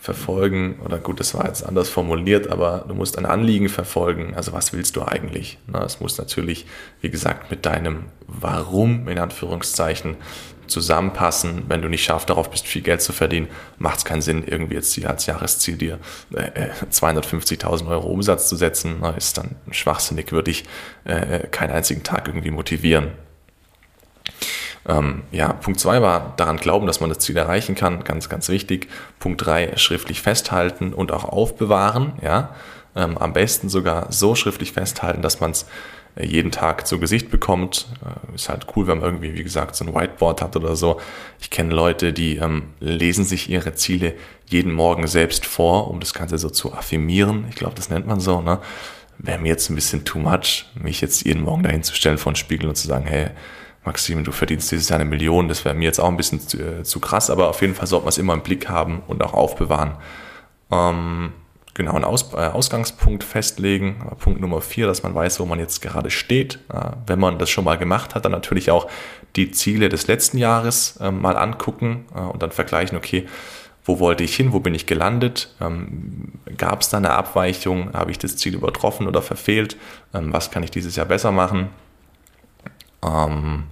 verfolgen, 0.00 0.80
oder 0.82 0.96
gut, 0.96 1.20
das 1.20 1.34
war 1.34 1.46
jetzt 1.46 1.62
anders 1.62 1.90
formuliert, 1.90 2.48
aber 2.48 2.86
du 2.88 2.94
musst 2.94 3.18
ein 3.18 3.26
Anliegen 3.26 3.68
verfolgen. 3.68 4.32
Also 4.34 4.54
was 4.54 4.72
willst 4.72 4.96
du 4.96 5.02
eigentlich? 5.02 5.58
Es 5.84 6.00
muss 6.00 6.16
natürlich, 6.16 6.64
wie 7.02 7.10
gesagt, 7.10 7.50
mit 7.50 7.66
deinem 7.66 8.04
Warum 8.26 9.08
in 9.08 9.18
Anführungszeichen 9.18 10.16
zusammenpassen. 10.66 11.64
Wenn 11.68 11.82
du 11.82 11.88
nicht 11.88 12.02
scharf 12.02 12.24
darauf 12.24 12.50
bist, 12.50 12.66
viel 12.66 12.80
Geld 12.80 13.02
zu 13.02 13.12
verdienen, 13.12 13.48
macht 13.76 13.98
es 13.98 14.04
keinen 14.06 14.22
Sinn, 14.22 14.42
irgendwie 14.46 14.76
jetzt 14.76 15.04
als 15.04 15.26
Jahresziel 15.26 15.76
dir 15.76 15.98
äh, 16.32 16.70
250.000 16.90 17.86
Euro 17.88 18.08
Umsatz 18.08 18.48
zu 18.48 18.56
setzen. 18.56 19.02
Ist 19.18 19.36
dann 19.36 19.56
schwachsinnig, 19.70 20.32
würde 20.32 20.50
ich 20.50 20.64
äh, 21.04 21.40
keinen 21.48 21.72
einzigen 21.72 22.02
Tag 22.04 22.26
irgendwie 22.26 22.50
motivieren. 22.50 23.08
Ähm, 24.88 25.22
ja, 25.30 25.52
Punkt 25.52 25.80
2 25.80 26.02
war 26.02 26.34
daran 26.36 26.56
glauben, 26.56 26.86
dass 26.86 27.00
man 27.00 27.10
das 27.10 27.18
Ziel 27.18 27.36
erreichen 27.36 27.74
kann, 27.74 28.04
ganz, 28.04 28.28
ganz 28.28 28.48
wichtig. 28.48 28.88
Punkt 29.18 29.44
3, 29.44 29.76
schriftlich 29.76 30.22
festhalten 30.22 30.92
und 30.92 31.12
auch 31.12 31.24
aufbewahren. 31.24 32.12
Ja? 32.22 32.54
Ähm, 32.96 33.18
am 33.18 33.32
besten 33.32 33.68
sogar 33.68 34.10
so 34.10 34.34
schriftlich 34.34 34.72
festhalten, 34.72 35.22
dass 35.22 35.40
man 35.40 35.52
es 35.52 35.66
äh, 36.16 36.26
jeden 36.26 36.50
Tag 36.50 36.86
zu 36.86 36.98
Gesicht 36.98 37.30
bekommt. 37.30 37.86
Äh, 38.04 38.34
ist 38.34 38.48
halt 38.48 38.66
cool, 38.74 38.86
wenn 38.86 38.98
man 38.98 39.06
irgendwie, 39.06 39.34
wie 39.34 39.42
gesagt, 39.42 39.76
so 39.76 39.84
ein 39.84 39.94
Whiteboard 39.94 40.42
hat 40.42 40.56
oder 40.56 40.74
so. 40.76 41.00
Ich 41.40 41.50
kenne 41.50 41.74
Leute, 41.74 42.12
die 42.12 42.36
ähm, 42.36 42.70
lesen 42.80 43.24
sich 43.24 43.50
ihre 43.50 43.74
Ziele 43.74 44.14
jeden 44.46 44.72
Morgen 44.72 45.06
selbst 45.06 45.46
vor, 45.46 45.88
um 45.90 46.00
das 46.00 46.14
Ganze 46.14 46.38
so 46.38 46.50
zu 46.50 46.72
affirmieren. 46.72 47.46
Ich 47.50 47.56
glaube, 47.56 47.74
das 47.74 47.90
nennt 47.90 48.06
man 48.06 48.18
so. 48.18 48.40
Ne? 48.40 48.58
Wäre 49.18 49.38
mir 49.38 49.48
jetzt 49.48 49.70
ein 49.70 49.74
bisschen 49.74 50.04
too 50.04 50.18
much, 50.18 50.66
mich 50.74 51.00
jetzt 51.00 51.24
jeden 51.24 51.42
Morgen 51.42 51.62
dahin 51.62 51.82
zu 51.82 51.94
stellen 51.94 52.18
vor 52.18 52.32
den 52.32 52.36
Spiegel 52.36 52.68
und 52.68 52.76
zu 52.76 52.88
sagen, 52.88 53.04
hey, 53.06 53.28
Maxim, 53.84 54.24
du 54.24 54.32
verdienst 54.32 54.70
dieses 54.70 54.88
Jahr 54.88 55.00
eine 55.00 55.08
Million, 55.08 55.48
das 55.48 55.64
wäre 55.64 55.74
mir 55.74 55.84
jetzt 55.84 56.00
auch 56.00 56.08
ein 56.08 56.16
bisschen 56.16 56.40
zu, 56.40 56.58
äh, 56.58 56.82
zu, 56.82 57.00
krass, 57.00 57.30
aber 57.30 57.48
auf 57.48 57.62
jeden 57.62 57.74
Fall 57.74 57.86
sollte 57.86 58.04
man 58.04 58.10
es 58.10 58.18
immer 58.18 58.34
im 58.34 58.42
Blick 58.42 58.68
haben 58.68 59.02
und 59.06 59.22
auch 59.22 59.32
aufbewahren. 59.32 59.92
Ähm, 60.70 61.32
genau, 61.72 61.94
einen 61.94 62.04
Aus, 62.04 62.34
äh, 62.34 62.36
Ausgangspunkt 62.36 63.24
festlegen. 63.24 64.04
Punkt 64.18 64.40
Nummer 64.40 64.60
vier, 64.60 64.86
dass 64.86 65.02
man 65.02 65.14
weiß, 65.14 65.40
wo 65.40 65.46
man 65.46 65.58
jetzt 65.58 65.80
gerade 65.80 66.10
steht. 66.10 66.58
Äh, 66.72 66.90
wenn 67.06 67.18
man 67.18 67.38
das 67.38 67.48
schon 67.48 67.64
mal 67.64 67.78
gemacht 67.78 68.14
hat, 68.14 68.26
dann 68.26 68.32
natürlich 68.32 68.70
auch 68.70 68.86
die 69.36 69.50
Ziele 69.50 69.88
des 69.88 70.06
letzten 70.08 70.36
Jahres 70.36 70.98
äh, 70.98 71.10
mal 71.10 71.36
angucken 71.38 72.04
äh, 72.14 72.20
und 72.20 72.42
dann 72.42 72.50
vergleichen, 72.50 72.98
okay, 72.98 73.26
wo 73.82 73.98
wollte 73.98 74.24
ich 74.24 74.36
hin, 74.36 74.52
wo 74.52 74.60
bin 74.60 74.74
ich 74.74 74.84
gelandet, 74.84 75.54
ähm, 75.58 76.32
gab 76.58 76.82
es 76.82 76.90
da 76.90 76.98
eine 76.98 77.12
Abweichung, 77.12 77.94
habe 77.94 78.10
ich 78.10 78.18
das 78.18 78.36
Ziel 78.36 78.54
übertroffen 78.54 79.08
oder 79.08 79.22
verfehlt, 79.22 79.78
ähm, 80.12 80.34
was 80.34 80.50
kann 80.50 80.62
ich 80.62 80.70
dieses 80.70 80.96
Jahr 80.96 81.06
besser 81.06 81.32
machen 81.32 81.70
ähm, 83.04 83.64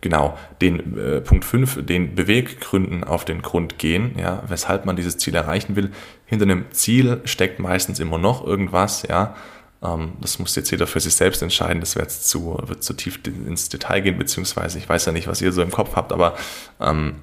genau, 0.00 0.38
den 0.60 0.98
äh, 0.98 1.20
Punkt 1.20 1.44
5, 1.44 1.84
den 1.84 2.14
Beweggründen 2.14 3.04
auf 3.04 3.24
den 3.24 3.42
Grund 3.42 3.78
gehen, 3.78 4.16
ja, 4.18 4.42
weshalb 4.48 4.86
man 4.86 4.96
dieses 4.96 5.18
Ziel 5.18 5.34
erreichen 5.34 5.76
will. 5.76 5.90
Hinter 6.26 6.44
einem 6.44 6.70
Ziel 6.70 7.20
steckt 7.24 7.58
meistens 7.58 8.00
immer 8.00 8.18
noch 8.18 8.46
irgendwas, 8.46 9.02
ja. 9.02 9.34
Ähm, 9.82 10.12
das 10.20 10.38
muss 10.38 10.54
jetzt 10.56 10.70
jeder 10.70 10.86
für 10.86 11.00
sich 11.00 11.14
selbst 11.14 11.42
entscheiden, 11.42 11.80
das 11.80 11.96
wird 11.96 12.10
zu, 12.10 12.58
wird 12.62 12.82
zu 12.82 12.94
tief 12.94 13.20
ins 13.26 13.68
Detail 13.68 14.00
gehen, 14.00 14.18
beziehungsweise 14.18 14.78
ich 14.78 14.88
weiß 14.88 15.06
ja 15.06 15.12
nicht, 15.12 15.26
was 15.26 15.42
ihr 15.42 15.52
so 15.52 15.62
im 15.62 15.70
Kopf 15.70 15.96
habt, 15.96 16.12
aber 16.12 16.36
ähm, 16.80 17.16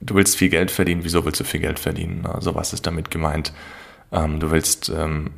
du 0.00 0.14
willst 0.14 0.36
viel 0.36 0.48
Geld 0.48 0.70
verdienen, 0.70 1.04
wieso 1.04 1.24
willst 1.24 1.40
du 1.40 1.44
viel 1.44 1.60
Geld 1.60 1.78
verdienen? 1.78 2.26
Also 2.26 2.54
was 2.54 2.72
ist 2.72 2.86
damit 2.86 3.10
gemeint? 3.10 3.52
Ähm, 4.10 4.40
du 4.40 4.50
willst 4.50 4.90
ähm, 4.90 5.30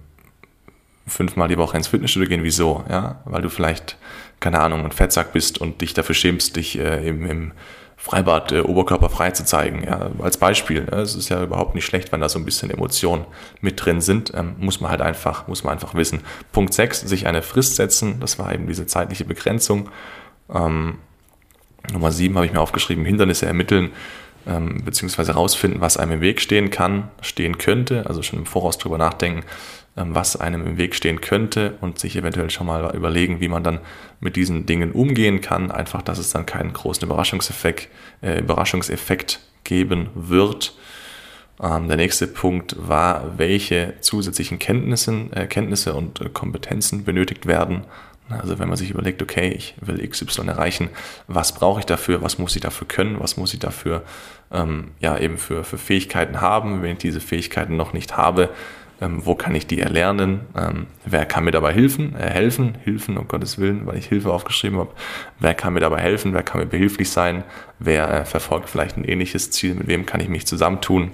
fünfmal 1.07 1.49
die 1.49 1.59
Woche 1.59 1.77
ins 1.77 1.89
Fitnessstudio 1.89 2.29
gehen, 2.29 2.45
wieso? 2.45 2.85
Ja, 2.89 3.21
weil 3.25 3.43
du 3.43 3.51
vielleicht, 3.51 3.97
keine 4.41 4.61
Ahnung, 4.61 4.85
ein 4.85 4.93
Fettsack 4.93 5.33
bist 5.33 5.59
und 5.59 5.81
dich 5.81 5.95
dafür 5.95 6.15
schämst, 6.15 6.57
dich 6.57 6.79
äh, 6.79 7.07
im, 7.07 7.27
im 7.27 7.53
Freibad 7.97 8.53
äh, 8.53 8.61
oberkörperfrei 8.61 9.31
zu 9.31 9.45
zeigen. 9.45 9.85
Ja, 9.85 10.11
als 10.23 10.37
Beispiel. 10.37 10.87
Ja, 10.91 11.01
es 11.01 11.15
ist 11.15 11.29
ja 11.29 11.43
überhaupt 11.43 11.75
nicht 11.75 11.85
schlecht, 11.85 12.13
wenn 12.13 12.21
da 12.21 12.29
so 12.29 12.39
ein 12.39 12.45
bisschen 12.45 12.71
Emotionen 12.71 13.25
mit 13.61 13.85
drin 13.85 14.01
sind. 14.01 14.33
Ähm, 14.35 14.57
muss 14.59 14.81
man 14.81 14.91
halt 14.91 15.01
einfach, 15.01 15.49
muss 15.49 15.65
man 15.65 15.75
einfach 15.75 15.95
wissen. 15.95 16.21
Punkt 16.53 16.75
6, 16.75 17.01
sich 17.01 17.27
eine 17.27 17.43
Frist 17.43 17.77
setzen. 17.77 18.21
Das 18.21 18.39
war 18.39 18.53
eben 18.53 18.67
diese 18.67 18.87
zeitliche 18.87 19.25
Begrenzung. 19.25 19.89
Ähm, 20.53 20.99
Nummer 21.93 22.13
7 22.13 22.35
habe 22.35 22.47
ich 22.47 22.53
mir 22.53 22.61
aufgeschrieben, 22.61 23.05
Hindernisse 23.05 23.47
ermitteln 23.47 23.91
ähm, 24.47 24.83
beziehungsweise 24.85 25.35
herausfinden, 25.35 25.81
was 25.81 25.97
einem 25.97 26.13
im 26.13 26.21
Weg 26.21 26.41
stehen 26.41 26.71
kann, 26.71 27.09
stehen 27.21 27.59
könnte, 27.59 28.07
also 28.07 28.23
schon 28.23 28.41
im 28.41 28.47
Voraus 28.47 28.79
drüber 28.79 28.99
nachdenken, 28.99 29.45
was 29.97 30.37
einem 30.37 30.67
im 30.67 30.77
Weg 30.77 30.95
stehen 30.95 31.21
könnte 31.21 31.75
und 31.81 31.99
sich 31.99 32.17
eventuell 32.17 32.51
schon 32.51 32.67
mal 32.67 32.95
überlegen, 32.97 33.41
wie 33.41 33.49
man 33.49 33.63
dann 33.63 33.79
mit 34.21 34.37
diesen 34.37 34.67
Dingen 34.67 34.93
umgehen 34.93 35.41
kann. 35.41 35.71
Einfach, 35.71 36.03
dass 36.03 36.19
es 36.19 36.31
dann 36.31 36.47
keinen 36.47 36.73
großen 36.73 37.05
Überraschungseffekt, 37.05 37.89
äh, 38.21 38.41
Überraschungseffekt 38.41 39.41
geben 39.63 40.09
wird. 40.15 40.75
Ähm, 41.63 41.87
der 41.87 41.97
nächste 41.97 42.27
Punkt 42.27 42.75
war, 42.79 43.39
welche 43.39 43.95
zusätzlichen 44.01 44.59
Kenntnisse, 44.59 45.29
äh, 45.31 45.47
Kenntnisse 45.47 45.95
und 45.95 46.21
äh, 46.21 46.29
Kompetenzen 46.29 47.05
benötigt 47.05 47.47
werden. 47.47 47.85
Also 48.29 48.59
wenn 48.59 48.69
man 48.69 48.79
sich 48.79 48.91
überlegt, 48.91 49.23
okay, 49.23 49.51
ich 49.51 49.75
will 49.81 50.07
XY 50.07 50.49
erreichen, 50.49 50.89
was 51.29 51.53
brauche 51.53 51.81
ich 51.81 51.87
dafür, 51.87 52.23
was 52.23 52.39
muss 52.39 52.57
ich 52.57 52.63
dafür 52.63 52.89
können, 52.89 53.21
was 53.21 53.37
muss 53.37 53.53
ich 53.53 53.61
dafür 53.61 54.03
ähm, 54.51 54.93
ja 54.99 55.19
eben 55.19 55.37
für, 55.37 55.63
für 55.63 55.77
Fähigkeiten 55.79 56.41
haben, 56.41 56.83
wenn 56.83 56.93
ich 56.93 56.99
diese 56.99 57.21
Fähigkeiten 57.21 57.77
noch 57.77 57.93
nicht 57.93 58.17
habe, 58.17 58.49
ähm, 59.05 59.25
wo 59.25 59.35
kann 59.35 59.55
ich 59.55 59.67
die 59.67 59.81
erlernen, 59.81 60.41
ähm, 60.57 60.87
wer 61.05 61.27
kann 61.27 61.45
mir 61.45 61.51
dabei 61.51 61.73
helfen, 61.73 62.15
äh, 62.17 62.31
helfen, 62.31 62.77
helfen, 62.85 63.19
um 63.19 63.29
Gottes 63.29 63.59
Willen, 63.59 63.87
weil 63.87 63.99
ich 63.99 64.07
Hilfe 64.07 64.33
aufgeschrieben 64.33 64.79
habe, 64.79 64.91
wer 65.41 65.55
kann 65.55 65.75
mir 65.75 65.81
dabei 65.81 66.01
helfen, 66.01 66.33
wer 66.33 66.43
kann 66.43 66.61
mir 66.61 66.67
behilflich 66.67 67.11
sein, 67.11 67.45
wer 67.79 68.09
äh, 68.13 68.25
verfolgt 68.25 68.69
vielleicht 68.69 68.97
ein 68.97 69.05
ähnliches 69.05 69.51
Ziel, 69.51 69.75
mit 69.75 69.87
wem 69.89 70.07
kann 70.07 70.21
ich 70.21 70.29
mich 70.29 70.47
zusammentun. 70.47 71.11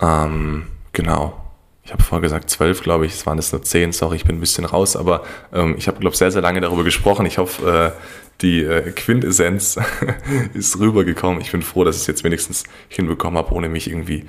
Ähm, 0.00 0.66
genau. 0.92 1.40
Ich 1.84 1.92
habe 1.92 2.02
vorher 2.02 2.22
gesagt 2.22 2.50
zwölf, 2.50 2.82
glaube 2.82 3.06
ich, 3.06 3.12
es 3.12 3.26
waren 3.26 3.38
es 3.38 3.52
nur 3.52 3.62
zehn, 3.62 3.92
sorry, 3.92 4.16
ich 4.16 4.24
bin 4.24 4.36
ein 4.36 4.40
bisschen 4.40 4.64
raus, 4.64 4.96
aber 4.96 5.22
ähm, 5.52 5.76
ich 5.78 5.86
habe, 5.86 6.00
glaube 6.00 6.14
ich, 6.14 6.18
sehr, 6.18 6.32
sehr 6.32 6.42
lange 6.42 6.60
darüber 6.60 6.82
gesprochen. 6.82 7.26
Ich 7.26 7.38
hoffe, 7.38 7.94
äh, 7.94 8.00
die 8.40 8.62
äh, 8.62 8.90
Quintessenz 8.90 9.78
ist 10.54 10.80
rübergekommen. 10.80 11.40
Ich 11.40 11.52
bin 11.52 11.62
froh, 11.62 11.84
dass 11.84 11.96
ich 11.96 12.02
es 12.02 12.06
jetzt 12.08 12.24
wenigstens 12.24 12.64
hinbekommen 12.88 13.38
habe, 13.38 13.54
ohne 13.54 13.68
mich 13.68 13.88
irgendwie 13.88 14.24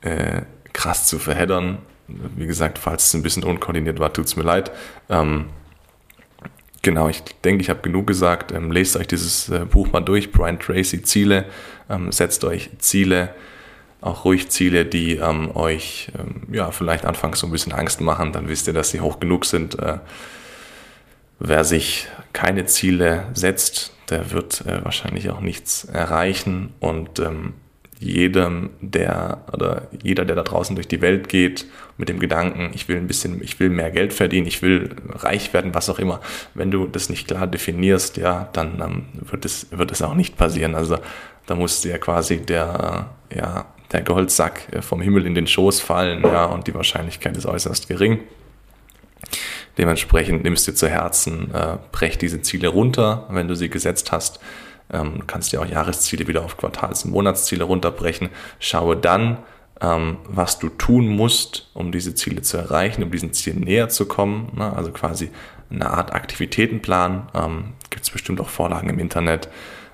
äh, 0.00 0.42
krass 0.74 1.06
zu 1.06 1.18
verheddern. 1.18 1.78
wie 2.06 2.46
gesagt, 2.46 2.76
falls 2.76 3.06
es 3.06 3.14
ein 3.14 3.22
bisschen 3.22 3.44
unkoordiniert 3.44 3.98
war, 3.98 4.12
tut 4.12 4.26
es 4.26 4.36
mir 4.36 4.42
leid. 4.42 4.70
Ähm, 5.08 5.46
genau, 6.82 7.08
ich 7.08 7.22
denke, 7.44 7.62
ich 7.62 7.70
habe 7.70 7.80
genug 7.80 8.06
gesagt. 8.06 8.52
Ähm, 8.52 8.70
lest 8.70 8.96
euch 8.96 9.06
dieses 9.06 9.48
äh, 9.48 9.64
Buch 9.64 9.90
mal 9.90 10.02
durch, 10.02 10.30
Brian 10.30 10.60
Tracy, 10.60 11.02
Ziele. 11.02 11.46
Ähm, 11.88 12.12
setzt 12.12 12.44
euch 12.44 12.68
Ziele, 12.78 13.34
auch 14.02 14.26
ruhig 14.26 14.50
Ziele, 14.50 14.84
die 14.84 15.16
ähm, 15.16 15.56
euch 15.56 16.12
ähm, 16.18 16.42
ja, 16.52 16.70
vielleicht 16.70 17.06
anfangs 17.06 17.40
so 17.40 17.46
ein 17.46 17.52
bisschen 17.52 17.72
Angst 17.72 18.02
machen. 18.02 18.32
Dann 18.32 18.48
wisst 18.48 18.66
ihr, 18.66 18.74
dass 18.74 18.90
sie 18.90 19.00
hoch 19.00 19.18
genug 19.18 19.46
sind. 19.46 19.78
Äh, 19.78 19.98
wer 21.38 21.64
sich 21.64 22.06
keine 22.34 22.66
Ziele 22.66 23.28
setzt, 23.32 23.94
der 24.10 24.30
wird 24.32 24.66
äh, 24.66 24.84
wahrscheinlich 24.84 25.30
auch 25.30 25.40
nichts 25.40 25.84
erreichen. 25.84 26.74
Und 26.80 27.18
ähm, 27.18 27.54
jedem, 28.04 28.70
der 28.80 29.44
oder 29.52 29.88
jeder, 30.02 30.24
der 30.24 30.36
da 30.36 30.42
draußen 30.42 30.76
durch 30.76 30.88
die 30.88 31.00
Welt 31.00 31.28
geht, 31.28 31.66
mit 31.96 32.08
dem 32.08 32.20
Gedanken, 32.20 32.70
ich 32.74 32.88
will 32.88 32.96
ein 32.96 33.06
bisschen, 33.06 33.42
ich 33.42 33.58
will 33.60 33.70
mehr 33.70 33.90
Geld 33.90 34.12
verdienen, 34.12 34.46
ich 34.46 34.62
will 34.62 34.94
reich 35.08 35.52
werden, 35.54 35.74
was 35.74 35.88
auch 35.88 35.98
immer. 35.98 36.20
Wenn 36.54 36.70
du 36.70 36.86
das 36.86 37.08
nicht 37.08 37.28
klar 37.28 37.46
definierst, 37.46 38.16
ja, 38.16 38.48
dann 38.52 38.80
ähm, 38.80 39.04
wird 39.30 39.44
es 39.44 39.68
wird 39.70 39.90
es 39.90 40.02
auch 40.02 40.14
nicht 40.14 40.36
passieren. 40.36 40.74
Also 40.74 40.98
da 41.46 41.54
muss 41.54 41.80
dir 41.80 41.98
quasi 41.98 42.38
der 42.38 43.10
ja 43.34 43.66
der 43.92 44.02
Goldsack 44.02 44.72
äh, 44.72 44.82
vom 44.82 45.00
Himmel 45.00 45.26
in 45.26 45.34
den 45.34 45.46
Schoß 45.46 45.80
fallen, 45.80 46.22
ja, 46.22 46.44
und 46.44 46.66
die 46.66 46.74
Wahrscheinlichkeit 46.74 47.36
ist 47.36 47.46
äußerst 47.46 47.88
gering. 47.88 48.20
Dementsprechend 49.78 50.44
nimmst 50.44 50.68
du 50.68 50.74
zu 50.74 50.88
Herzen, 50.88 51.52
äh, 51.54 51.78
brech 51.90 52.18
diese 52.18 52.42
Ziele 52.42 52.68
runter, 52.68 53.26
wenn 53.30 53.48
du 53.48 53.56
sie 53.56 53.70
gesetzt 53.70 54.12
hast 54.12 54.40
ähm, 54.92 55.26
kannst 55.26 55.52
dir 55.52 55.60
auch 55.60 55.66
Jahresziele 55.66 56.26
wieder 56.26 56.44
auf 56.44 56.56
Quartals- 56.56 57.04
und 57.04 57.12
Monatsziele 57.12 57.64
runterbrechen. 57.64 58.28
Schaue 58.58 58.96
dann, 58.96 59.38
ähm, 59.80 60.18
was 60.28 60.58
du 60.58 60.68
tun 60.68 61.08
musst, 61.08 61.70
um 61.74 61.92
diese 61.92 62.14
Ziele 62.14 62.42
zu 62.42 62.56
erreichen, 62.56 63.02
um 63.02 63.10
diesen 63.10 63.32
Zielen 63.32 63.60
näher 63.60 63.88
zu 63.88 64.06
kommen. 64.06 64.52
Ne? 64.56 64.72
Also 64.74 64.92
quasi 64.92 65.30
eine 65.70 65.90
Art 65.90 66.14
Aktivitätenplan. 66.14 67.28
Ähm, 67.34 67.64
Gibt 67.90 68.04
es 68.04 68.10
bestimmt 68.10 68.40
auch 68.40 68.48
Vorlagen 68.48 68.88
im 68.88 68.98
Internet. 68.98 69.48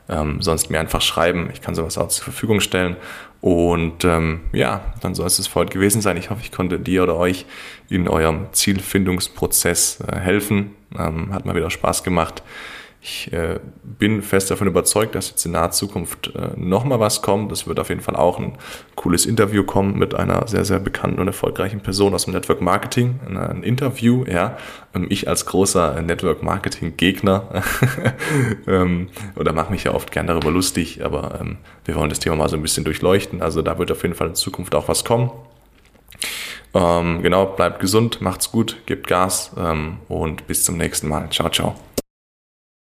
Ähm, 0.09 0.42
sonst 0.42 0.70
mir 0.70 0.81
einfach 0.81 1.00
schreiben. 1.00 1.50
Ich 1.53 1.61
kann 1.61 1.74
sowas 1.74 1.96
auch 1.96 2.09
zur 2.09 2.24
Verfügung 2.24 2.61
stellen. 2.61 2.96
Und 3.40 4.05
ähm, 4.05 4.40
ja, 4.53 4.92
dann 5.00 5.14
soll 5.14 5.26
es 5.26 5.38
es 5.38 5.46
für 5.46 5.61
heute 5.61 5.72
gewesen 5.72 6.03
sein. 6.03 6.16
Ich 6.16 6.31
hoffe, 6.31 6.42
ich 6.42 6.53
konnte 6.53 6.79
dir 6.79 7.05
oder 7.05 7.16
euch 7.16 7.46
in 7.88 8.07
eurem 8.09 8.48
Zielfindungsprozess 8.53 10.00
äh, 10.00 10.16
helfen. 10.16 10.72
Ähm, 10.98 11.33
hat 11.33 11.46
mal 11.46 11.55
wieder 11.55 11.70
Spaß 11.70 12.03
gemacht. 12.03 12.42
Ich 13.03 13.33
äh, 13.33 13.61
bin 13.83 14.21
fest 14.21 14.51
davon 14.51 14.69
überzeugt, 14.69 15.15
dass 15.15 15.31
jetzt 15.31 15.47
in 15.47 15.53
naher 15.53 15.71
Zukunft 15.71 16.33
äh, 16.35 16.51
nochmal 16.57 17.01
was 17.01 17.23
kommt. 17.23 17.51
Es 17.51 17.67
wird 17.67 17.81
auf 17.81 17.89
jeden 17.89 18.03
Fall 18.03 18.15
auch 18.15 18.39
ein 18.39 18.59
cooles 18.95 19.25
Interview 19.25 19.65
kommen 19.65 19.99
mit 19.99 20.15
einer 20.15 20.47
sehr, 20.47 20.67
sehr 20.67 20.81
bekannten 20.81 21.19
und 21.19 21.27
erfolgreichen 21.27 21.81
Person 21.81 22.13
aus 22.13 22.27
dem 22.27 22.35
Network 22.35 22.61
Marketing. 22.61 23.19
Ein 23.27 23.63
Interview, 23.63 24.25
ja. 24.27 24.59
Ähm, 24.95 25.07
ich 25.09 25.29
als 25.29 25.47
großer 25.47 26.03
Network 26.03 26.43
Marketing 26.43 26.99
Gegner 26.99 27.63
ähm, 28.67 29.09
oder 29.35 29.55
mache 29.55 29.71
mich 29.71 29.85
ja 29.85 29.95
oft 29.95 30.13
gern 30.13 30.27
darüber 30.27 30.51
lustig, 30.51 31.03
aber 31.03 31.39
ähm, 31.41 31.57
wir 31.87 31.95
wollen 31.95 32.11
das 32.11 32.19
Thema 32.19 32.37
mal 32.37 32.49
so 32.51 32.57
ein 32.57 32.63
bisschen 32.63 32.85
durchleuchten. 32.85 33.41
Also 33.41 33.63
da 33.63 33.79
wird 33.79 33.91
auf 33.91 34.03
jeden 34.03 34.15
Fall 34.15 34.29
in 34.29 34.35
Zukunft 34.35 34.75
auch 34.75 34.89
was 34.89 35.07
kommen. 35.07 35.31
Ähm, 36.75 37.23
genau, 37.23 37.47
bleibt 37.47 37.81
gesund, 37.81 38.21
macht's 38.21 38.53
gut, 38.53 38.77
gebt 38.85 39.07
Gas 39.07 39.53
ähm, 39.57 39.99
und 40.09 40.47
bis 40.47 40.65
zum 40.65 40.77
nächsten 40.77 41.09
Mal. 41.09 41.31
Ciao, 41.31 41.49
ciao. 41.49 41.77